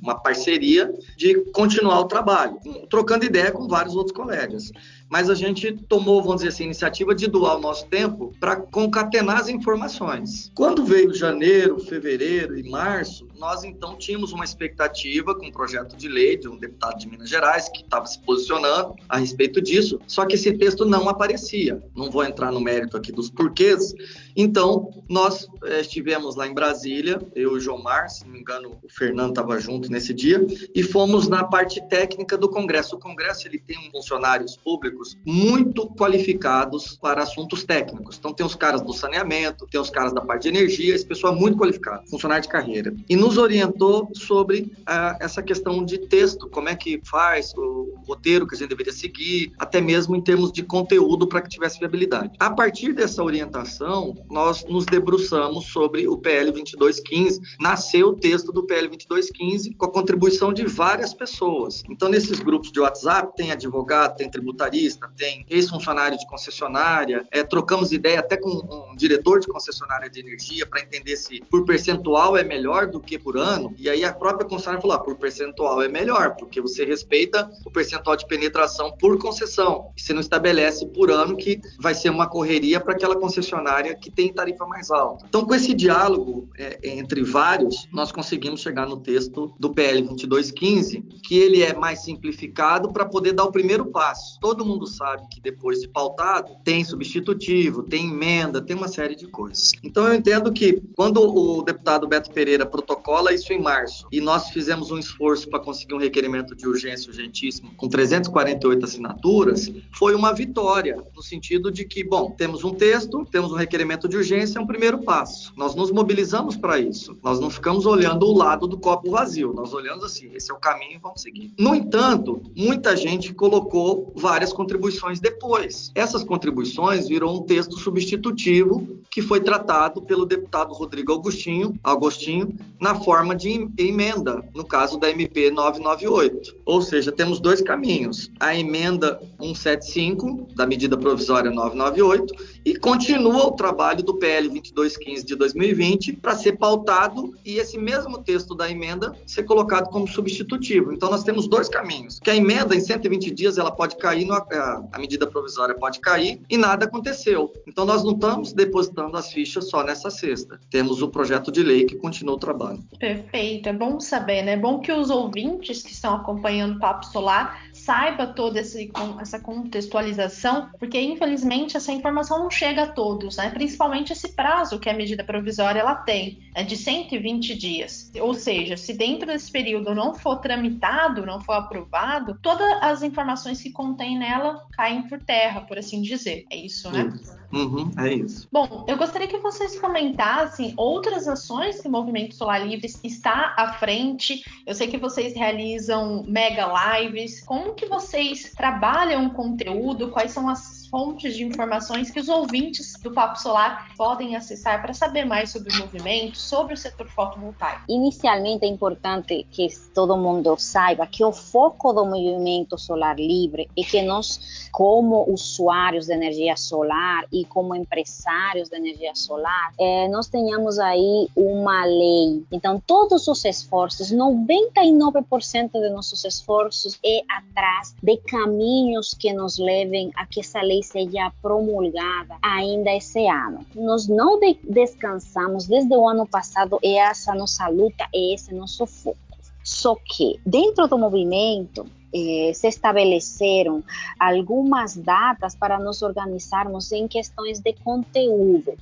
[0.02, 2.58] uma parceria de continuar o trabalho,
[2.90, 4.72] trocando ideia com vários outros colegas
[5.12, 8.56] mas a gente tomou, vamos dizer assim, a iniciativa de doar o nosso tempo para
[8.56, 10.50] concatenar as informações.
[10.56, 16.08] Quando veio janeiro, fevereiro e março, nós então tínhamos uma expectativa com um projeto de
[16.08, 20.26] lei de um deputado de Minas Gerais que estava se posicionando a respeito disso, só
[20.26, 21.84] que esse texto não aparecia.
[21.94, 23.94] Não vou entrar no mérito aqui dos porquês.
[24.34, 28.78] Então, nós é, estivemos lá em Brasília, eu e o Jomar, se não me engano,
[28.82, 30.40] o Fernando estava junto nesse dia,
[30.74, 32.96] e fomos na parte técnica do Congresso.
[32.96, 38.18] O Congresso ele tem funcionários públicos técnicos muito qualificados para assuntos técnicos.
[38.18, 41.36] Então, tem os caras do saneamento, tem os caras da parte de energia, esse pessoal
[41.36, 42.94] é muito qualificado, funcionário de carreira.
[43.10, 48.48] E nos orientou sobre uh, essa questão de texto, como é que faz, o roteiro
[48.48, 52.32] que a gente deveria seguir, até mesmo em termos de conteúdo para que tivesse viabilidade.
[52.40, 57.42] A partir dessa orientação, nós nos debruçamos sobre o PL 2215.
[57.60, 61.84] Nasceu o texto do PL 2215 com a contribuição de várias pessoas.
[61.90, 67.92] Então, nesses grupos de WhatsApp, tem advogado, tem tributarista, tem ex-funcionário de concessionária, é, trocamos
[67.92, 72.44] ideia até com um diretor de concessionária de energia para entender se por percentual é
[72.44, 73.74] melhor do que por ano.
[73.78, 77.72] E aí a própria concessionária falou: ah, por percentual é melhor, porque você respeita o
[77.72, 79.92] percentual de penetração por concessão.
[79.98, 84.34] Você não estabelece por ano que vai ser uma correria para aquela concessionária que tem
[84.34, 85.26] tarifa mais alta.
[85.28, 91.02] Então, com esse diálogo é, entre vários, nós conseguimos chegar no texto do PL 2215,
[91.24, 94.40] que ele é mais simplificado para poder dar o primeiro passo.
[94.40, 99.16] Todo mundo mundo sabe que depois de pautado tem substitutivo, tem emenda, tem uma série
[99.16, 99.74] de coisas.
[99.84, 104.50] Então eu entendo que quando o deputado Beto Pereira protocola isso em março e nós
[104.50, 110.34] fizemos um esforço para conseguir um requerimento de urgência urgentíssimo com 348 assinaturas, foi uma
[110.34, 114.62] vitória no sentido de que, bom, temos um texto, temos um requerimento de urgência, é
[114.62, 115.54] um primeiro passo.
[115.56, 117.18] Nós nos mobilizamos para isso.
[117.24, 120.60] Nós não ficamos olhando o lado do copo vazio, nós olhamos assim, esse é o
[120.60, 121.54] caminho, vamos seguir.
[121.58, 125.92] No entanto, muita gente colocou várias contribuições contribuições depois.
[125.94, 132.96] Essas contribuições viram um texto substitutivo que foi tratado pelo deputado Rodrigo Agostinho, Agostinho na
[132.96, 136.56] forma de emenda, no caso da MP 998.
[136.66, 143.52] Ou seja, temos dois caminhos: a emenda 175 da medida provisória 998 e continua o
[143.52, 149.16] trabalho do PL 2215 de 2020 para ser pautado e esse mesmo texto da emenda
[149.26, 150.94] ser colocado como substitutivo.
[150.94, 154.34] Então nós temos dois caminhos: que a emenda em 120 dias ela pode cair no,
[154.34, 157.52] a medida provisória pode cair e nada aconteceu.
[157.68, 160.60] Então nós não estamos depositando as fichas só nessa sexta.
[160.70, 162.80] Temos o projeto de lei que continua o trabalho.
[163.00, 164.52] Perfeito, é bom saber, né?
[164.54, 170.70] É bom que os ouvintes que estão acompanhando o Papo Solar saiba toda essa contextualização,
[170.78, 173.50] porque infelizmente essa informação não chega a todos, né?
[173.50, 178.12] Principalmente esse prazo que a medida provisória ela tem, é de 120 dias.
[178.20, 183.62] Ou seja, se dentro desse período não for tramitado, não for aprovado, todas as informações
[183.62, 186.46] que contém nela caem por terra, por assim dizer.
[186.50, 187.12] É isso, né?
[187.52, 188.48] Uhum, é isso.
[188.52, 193.74] Bom, eu gostaria que vocês comentassem outras ações que o Movimento Solar Livre está à
[193.74, 194.44] frente.
[194.66, 197.42] Eu sei que vocês realizam mega lives.
[197.42, 200.10] Como que vocês trabalham o conteúdo?
[200.10, 204.94] Quais são as fontes de informações que os ouvintes do Papo Solar podem acessar para
[204.94, 207.84] saber mais sobre o movimento, sobre o setor fotovoltaico?
[207.88, 213.84] Inicialmente é importante que todo mundo saiba que o foco do movimento solar livre é
[213.84, 220.28] que nós, como usuários de energia solar e como empresários de energia solar, é, nós
[220.28, 222.44] tenhamos aí uma lei.
[222.52, 230.12] Então, todos os esforços, 99% de nossos esforços é atrás de caminhos que nos levem
[230.16, 233.66] a que essa lei seja promulgada ainda esse ano.
[233.76, 238.86] Nós não de descansamos desde o ano passado, e essa nossa luta, é esse nosso
[238.86, 239.18] foco.
[239.64, 243.84] Só que dentro do movimento eh, se estabeleceram
[244.20, 248.74] algumas datas para nos organizarmos em questões de conteúdo.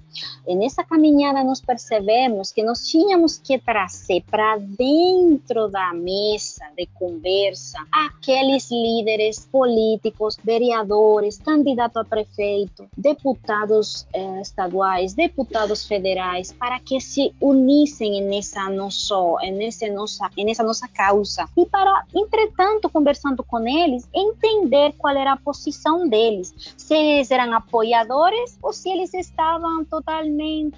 [0.48, 6.88] E nessa caminhada nós percebemos que nós tínhamos que trazer para dentro da mesa de
[6.88, 17.00] conversa aqueles líderes políticos, vereadores, candidatos a prefeito, deputados eh, estaduais, deputados federais, para que
[17.00, 19.16] se unissem nessa nossa,
[19.54, 25.34] nessa nossa, nessa nossa causa e para, entretanto, conversar conversando com eles, entender qual era
[25.34, 30.78] a posição deles, se eles eram apoiadores ou se eles estavam totalmente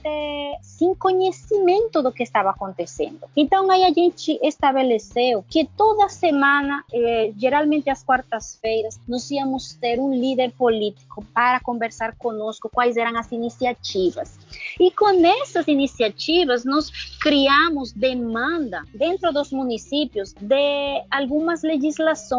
[0.62, 3.20] sem conhecimento do que estava acontecendo.
[3.36, 10.00] Então aí a gente estabeleceu que toda semana, eh, geralmente às quartas-feiras, nós íamos ter
[10.00, 14.40] um líder político para conversar conosco quais eram as iniciativas.
[14.80, 16.90] E com essas iniciativas nós
[17.22, 22.31] criamos demanda dentro dos municípios de algumas legislações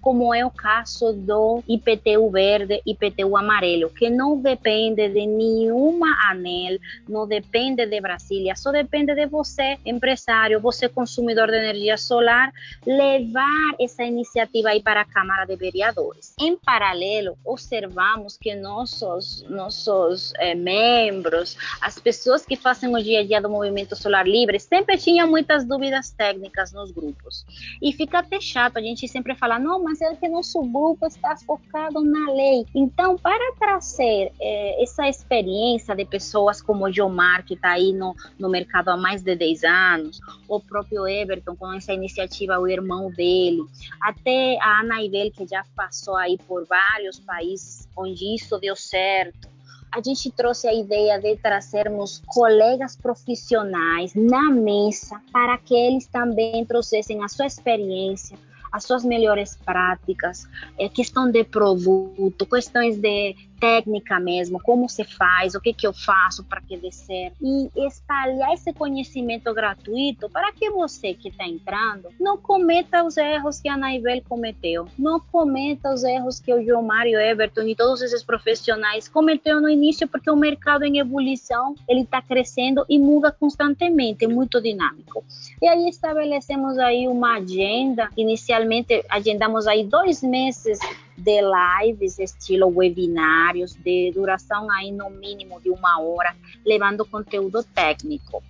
[0.00, 6.78] como é o caso do IPTU verde, IPTU amarelo, que não depende de nenhuma ANEL,
[7.08, 12.52] não depende de Brasília, só depende de você, empresário, você consumidor de energia solar,
[12.86, 16.34] levar essa iniciativa aí para a Câmara de Vereadores.
[16.40, 23.24] Em paralelo, observamos que nossos, nossos eh, membros, as pessoas que fazem o dia a
[23.24, 27.44] dia do Movimento Solar Livre, sempre tinham muitas dúvidas técnicas nos grupos.
[27.82, 31.06] E fica até chato, a gente sempre sempre fala, não, mas é que nosso grupo
[31.06, 32.64] está focado na lei.
[32.74, 38.14] Então, para trazer é, essa experiência de pessoas como o Gilmar, que está aí no,
[38.38, 43.10] no mercado há mais de 10 anos, o próprio Everton, com essa iniciativa, o irmão
[43.10, 43.64] dele,
[44.00, 49.52] até a Ana Ibel, que já passou aí por vários países onde isso deu certo,
[49.92, 56.64] a gente trouxe a ideia de trazermos colegas profissionais na mesa para que eles também
[56.64, 58.36] trouxessem a sua experiência,
[58.74, 65.54] as suas melhores práticas, é, questão de produto, questões de técnica mesmo, como se faz,
[65.54, 67.36] o que, que eu faço para que dê certo.
[67.40, 73.60] E espalhar esse conhecimento gratuito para que você que está entrando não cometa os erros
[73.60, 78.02] que a Naivel cometeu, não cometa os erros que o João Mário Everton e todos
[78.02, 83.32] esses profissionais cometeram no início, porque o mercado em ebulição ele está crescendo e muda
[83.32, 85.24] constantemente, é muito dinâmico.
[85.62, 90.78] E aí estabelecemos aí uma agenda, inicialmente agendamos aí dois meses
[91.16, 98.42] de lives, estilo webinários, de duração aí no mínimo de uma hora, levando conteúdo técnico.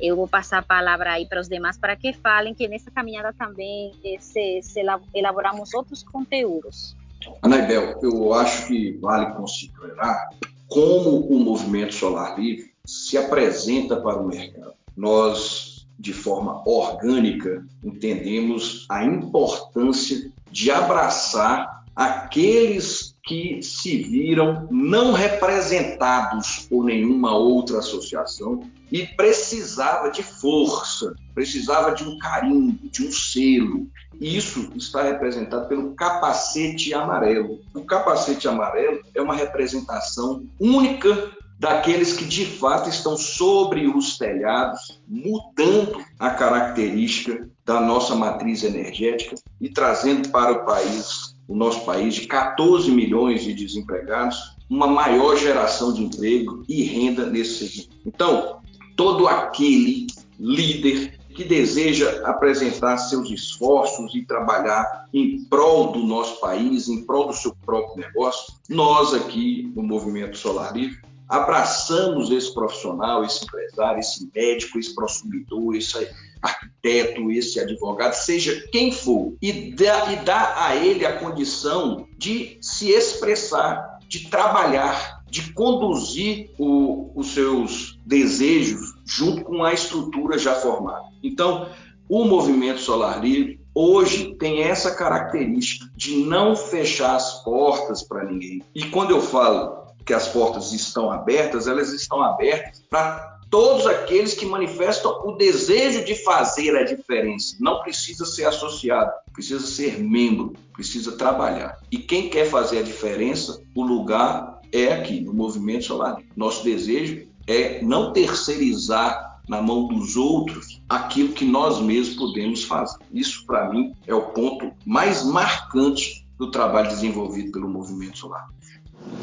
[0.00, 3.32] Eu vou passar a palavra aí para os demais para que falem que nessa caminhada
[3.32, 4.80] também eh, se, se
[5.14, 6.96] elaboramos outros conteúdos.
[7.40, 10.28] Anaibel, eu acho que vale considerar
[10.66, 14.74] como o movimento solar livre se apresenta para o mercado.
[14.96, 26.66] Nós, de forma orgânica, entendemos a importância de abraçar aqueles que se viram não representados
[26.68, 33.86] por nenhuma outra associação e precisava de força, precisava de um carinho, de um selo.
[34.20, 37.60] Isso está representado pelo capacete amarelo.
[37.74, 45.00] O capacete amarelo é uma representação única daqueles que de fato estão sobre os telhados,
[45.06, 52.14] mudando a característica da nossa matriz energética e trazendo para o país o nosso país
[52.14, 58.00] de 14 milhões de desempregados, uma maior geração de emprego e renda nesse segmento.
[58.06, 58.62] Então,
[58.96, 60.06] todo aquele
[60.40, 67.26] líder que deseja apresentar seus esforços e trabalhar em prol do nosso país, em prol
[67.26, 71.02] do seu próprio negócio, nós aqui no Movimento Solar Livre
[71.32, 76.06] abraçamos esse profissional, esse empresário, esse médico, esse consumidor, esse
[76.42, 82.58] arquiteto, esse advogado, seja quem for, e dá, e dá a ele a condição de
[82.60, 90.54] se expressar, de trabalhar, de conduzir o, os seus desejos junto com a estrutura já
[90.56, 91.06] formada.
[91.22, 91.66] Então,
[92.10, 98.62] o movimento Solar Livre hoje tem essa característica de não fechar as portas para ninguém.
[98.74, 104.32] E quando eu falo que as portas estão abertas, elas estão abertas para todos aqueles
[104.32, 107.54] que manifestam o desejo de fazer a diferença.
[107.60, 111.78] Não precisa ser associado, precisa ser membro, precisa trabalhar.
[111.90, 116.16] E quem quer fazer a diferença, o lugar é aqui, no Movimento Solar.
[116.34, 122.98] Nosso desejo é não terceirizar na mão dos outros aquilo que nós mesmos podemos fazer.
[123.12, 128.48] Isso, para mim, é o ponto mais marcante do trabalho desenvolvido pelo Movimento Solar.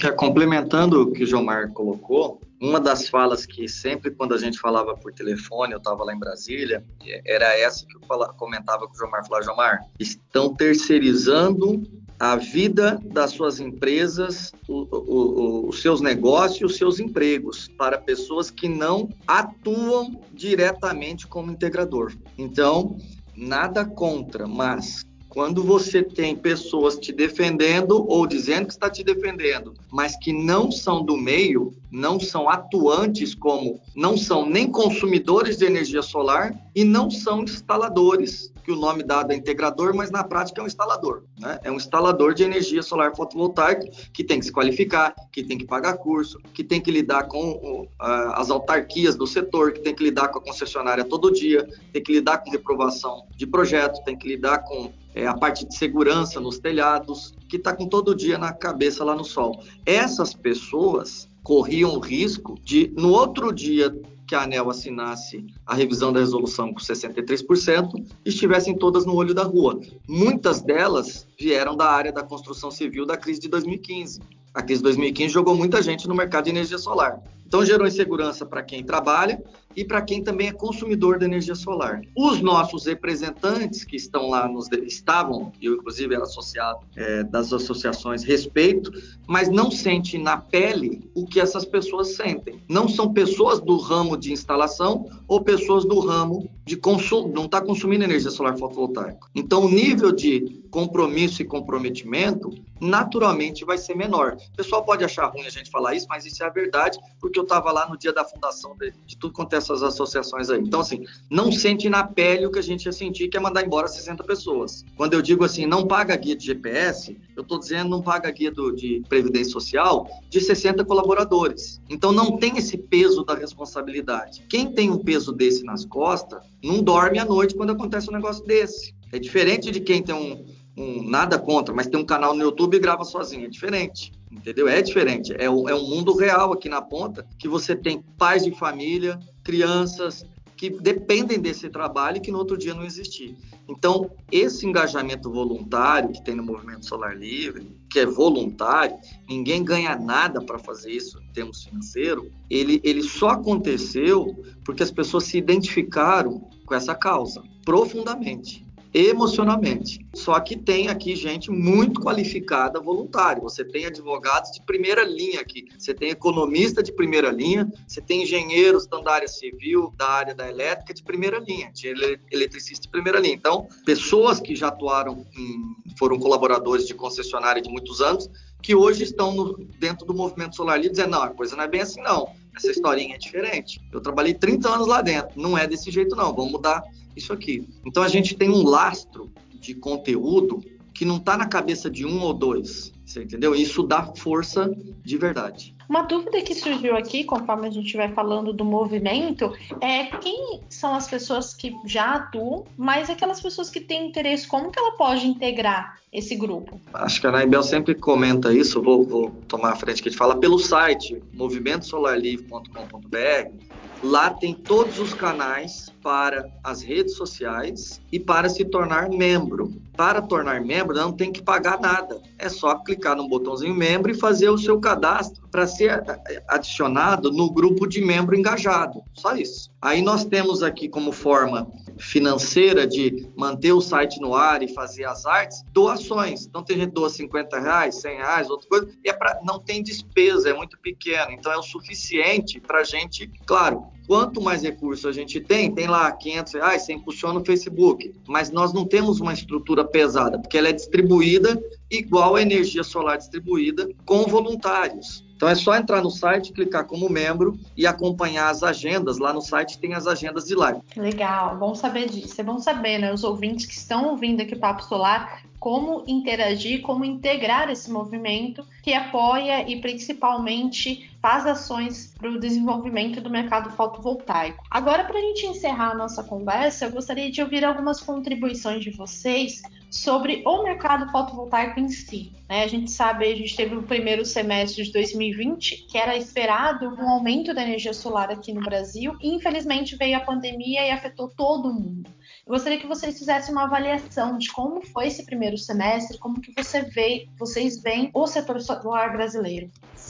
[0.03, 4.59] É, complementando o que o Jomar colocou, uma das falas que sempre quando a gente
[4.59, 6.83] falava por telefone, eu estava lá em Brasília,
[7.25, 8.01] era essa que eu
[8.37, 11.83] comentava com o Jomar, falava, Jomar, estão terceirizando
[12.19, 18.51] a vida das suas empresas, o, o, os seus negócios, os seus empregos para pessoas
[18.51, 22.13] que não atuam diretamente como integrador.
[22.37, 22.97] Então,
[23.35, 29.75] nada contra, mas quando você tem pessoas te defendendo ou dizendo que está te defendendo,
[29.91, 35.65] mas que não são do meio, não são atuantes como, não são nem consumidores de
[35.65, 40.61] energia solar e não são instaladores, que o nome dado é integrador, mas na prática
[40.61, 41.23] é um instalador.
[41.39, 41.59] Né?
[41.63, 45.65] É um instalador de energia solar fotovoltaica que tem que se qualificar, que tem que
[45.65, 47.87] pagar curso, que tem que lidar com uh,
[48.33, 52.11] as autarquias do setor, que tem que lidar com a concessionária todo dia, tem que
[52.11, 56.59] lidar com reprovação de projeto, tem que lidar com é, a parte de segurança nos
[56.59, 59.61] telhados, que está com todo dia na cabeça lá no sol.
[59.85, 63.93] Essas pessoas corriam o risco de, no outro dia
[64.25, 69.43] que a ANEL assinasse a revisão da resolução com 63%, estivessem todas no olho da
[69.43, 69.79] rua.
[70.07, 74.21] Muitas delas vieram da área da construção civil da crise de 2015.
[74.53, 77.19] A crise de 2015 jogou muita gente no mercado de energia solar.
[77.45, 79.43] Então gerou insegurança para quem trabalha
[79.75, 82.01] e para quem também é consumidor da energia solar.
[82.15, 88.23] Os nossos representantes que estão lá, nos, estavam, eu inclusive era associado é, das associações
[88.23, 88.91] Respeito,
[89.27, 92.61] mas não sente na pele o que essas pessoas sentem.
[92.67, 97.59] Não são pessoas do ramo de instalação ou pessoas do ramo de consumo, não está
[97.59, 99.27] consumindo energia solar fotovoltaica.
[99.33, 104.37] Então o nível de compromisso e comprometimento naturalmente vai ser menor.
[104.53, 107.37] O pessoal pode achar ruim a gente falar isso, mas isso é a verdade, porque
[107.39, 110.59] eu estava lá no dia da fundação de, de, tudo quanto é essas associações aí.
[110.59, 113.65] Então, assim, não sente na pele o que a gente ia sentir, que é mandar
[113.65, 114.83] embora 60 pessoas.
[114.95, 118.51] Quando eu digo assim, não paga guia de GPS, eu estou dizendo não paga guia
[118.51, 121.79] do, de Previdência Social de 60 colaboradores.
[121.89, 124.43] Então, não tem esse peso da responsabilidade.
[124.49, 128.43] Quem tem um peso desse nas costas, não dorme à noite quando acontece um negócio
[128.45, 128.93] desse.
[129.11, 130.45] É diferente de quem tem um,
[130.77, 133.45] um, nada contra, mas tem um canal no YouTube e grava sozinho.
[133.45, 134.67] É diferente, entendeu?
[134.67, 135.33] É diferente.
[135.33, 139.19] É, é um mundo real aqui na ponta que você tem pais de família,
[139.49, 140.23] crianças
[140.55, 143.35] que dependem desse trabalho e que no outro dia não existir.
[143.67, 148.95] Então, esse engajamento voluntário que tem no Movimento Solar Livre, que é voluntário,
[149.27, 154.91] ninguém ganha nada para fazer isso em termos financeiros, ele, ele só aconteceu porque as
[154.91, 160.05] pessoas se identificaram com essa causa profundamente emocionalmente.
[160.13, 163.41] Só que tem aqui gente muito qualificada voluntária.
[163.41, 168.23] Você tem advogados de primeira linha aqui, você tem economista de primeira linha, você tem
[168.23, 171.87] engenheiros da área civil, da área da elétrica de primeira linha, de
[172.31, 173.35] eletricista de primeira linha.
[173.35, 178.29] Então, pessoas que já atuaram, em, foram colaboradores de concessionária de muitos anos,
[178.61, 181.67] que hoje estão no, dentro do movimento solar livre dizendo, não, a coisa não é
[181.67, 183.79] bem assim não, essa historinha é diferente.
[183.91, 186.83] Eu trabalhei 30 anos lá dentro, não é desse jeito não, vamos mudar
[187.19, 187.67] isso aqui.
[187.85, 190.63] Então a gente tem um lastro de conteúdo
[190.93, 193.55] que não está na cabeça de um ou dois, você entendeu?
[193.55, 194.69] Isso dá força
[195.03, 195.75] de verdade.
[195.89, 200.93] Uma dúvida que surgiu aqui, conforme a gente vai falando do movimento, é quem são
[200.93, 205.25] as pessoas que já atuam, mas aquelas pessoas que têm interesse, como que ela pode
[205.25, 206.79] integrar esse grupo?
[206.93, 210.19] Acho que a Naibel sempre comenta isso, vou, vou tomar a frente que a gente
[210.19, 218.47] fala pelo site movimentosolarlivre.com.br Lá tem todos os canais para as redes sociais e para
[218.47, 219.73] se tornar membro.
[219.95, 222.21] Para tornar membro, não tem que pagar nada.
[222.37, 226.03] É só clicar no botãozinho membro e fazer o seu cadastro para ser
[226.47, 229.01] adicionado no grupo de membro engajado.
[229.13, 229.71] Só isso.
[229.81, 231.67] Aí nós temos aqui como forma
[231.99, 236.45] financeira de manter o site no ar e fazer as artes, doações.
[236.45, 239.83] Então tem gente doa 50 reais, 100 reais, outra coisa, e é pra, não tem
[239.83, 241.31] despesa, é muito pequeno.
[241.31, 245.87] Então é o suficiente para a gente, claro, quanto mais recursos a gente tem, tem
[245.87, 250.57] lá 500 reais, você impulsiona no Facebook, mas nós não temos uma estrutura pesada, porque
[250.57, 255.27] ela é distribuída igual a energia solar distribuída com voluntários.
[255.39, 259.19] Então é só entrar no site, clicar como membro e acompanhar as agendas.
[259.19, 260.81] Lá no site tem as agendas de live.
[260.97, 262.39] Legal, bom saber disso.
[262.39, 263.13] É bom saber, né?
[263.13, 268.93] Os ouvintes que estão ouvindo aqui Papo Solar, como interagir, como integrar esse movimento que
[268.93, 274.63] apoia e principalmente faz ações para o desenvolvimento do mercado fotovoltaico.
[274.71, 278.91] Agora, para a gente encerrar a nossa conversa, eu gostaria de ouvir algumas contribuições de
[278.91, 282.31] vocês sobre o mercado fotovoltaico em si.
[282.47, 282.63] Né?
[282.63, 287.09] A gente sabe, a gente teve o primeiro semestre de 2020, que era esperado um
[287.09, 291.73] aumento da energia solar aqui no Brasil, e infelizmente veio a pandemia e afetou todo
[291.73, 292.09] mundo.
[292.49, 296.51] Eu gostaria que vocês fizessem uma avaliação de como foi esse primeiro semestre, como que
[296.57, 299.69] você vê, vocês veem o setor solar brasileiro.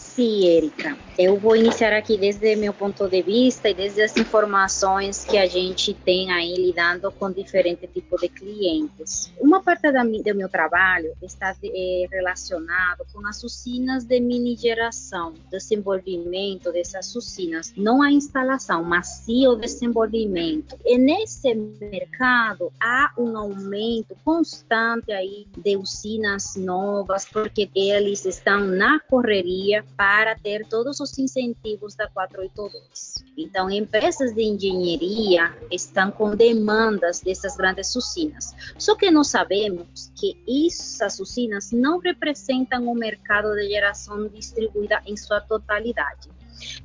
[0.09, 0.97] Sim, Erika.
[1.17, 5.45] Eu vou iniciar aqui desde meu ponto de vista e desde as informações que a
[5.45, 9.31] gente tem aí lidando com diferentes tipos de clientes.
[9.39, 15.33] Uma parte da, do meu trabalho está é, relacionado com as usinas de mini geração,
[15.51, 20.77] desenvolvimento dessas usinas, não a instalação, mas sim o desenvolvimento.
[20.85, 28.99] E nesse mercado há um aumento constante aí de usinas novas, porque eles estão na
[29.01, 33.15] correria para ter todos os incentivos da 482.
[33.37, 38.55] Então, empresas de engenharia estão com demandas dessas grandes usinas.
[38.77, 45.17] Só que nós sabemos que essas usinas não representam o mercado de geração distribuída em
[45.17, 46.29] sua totalidade.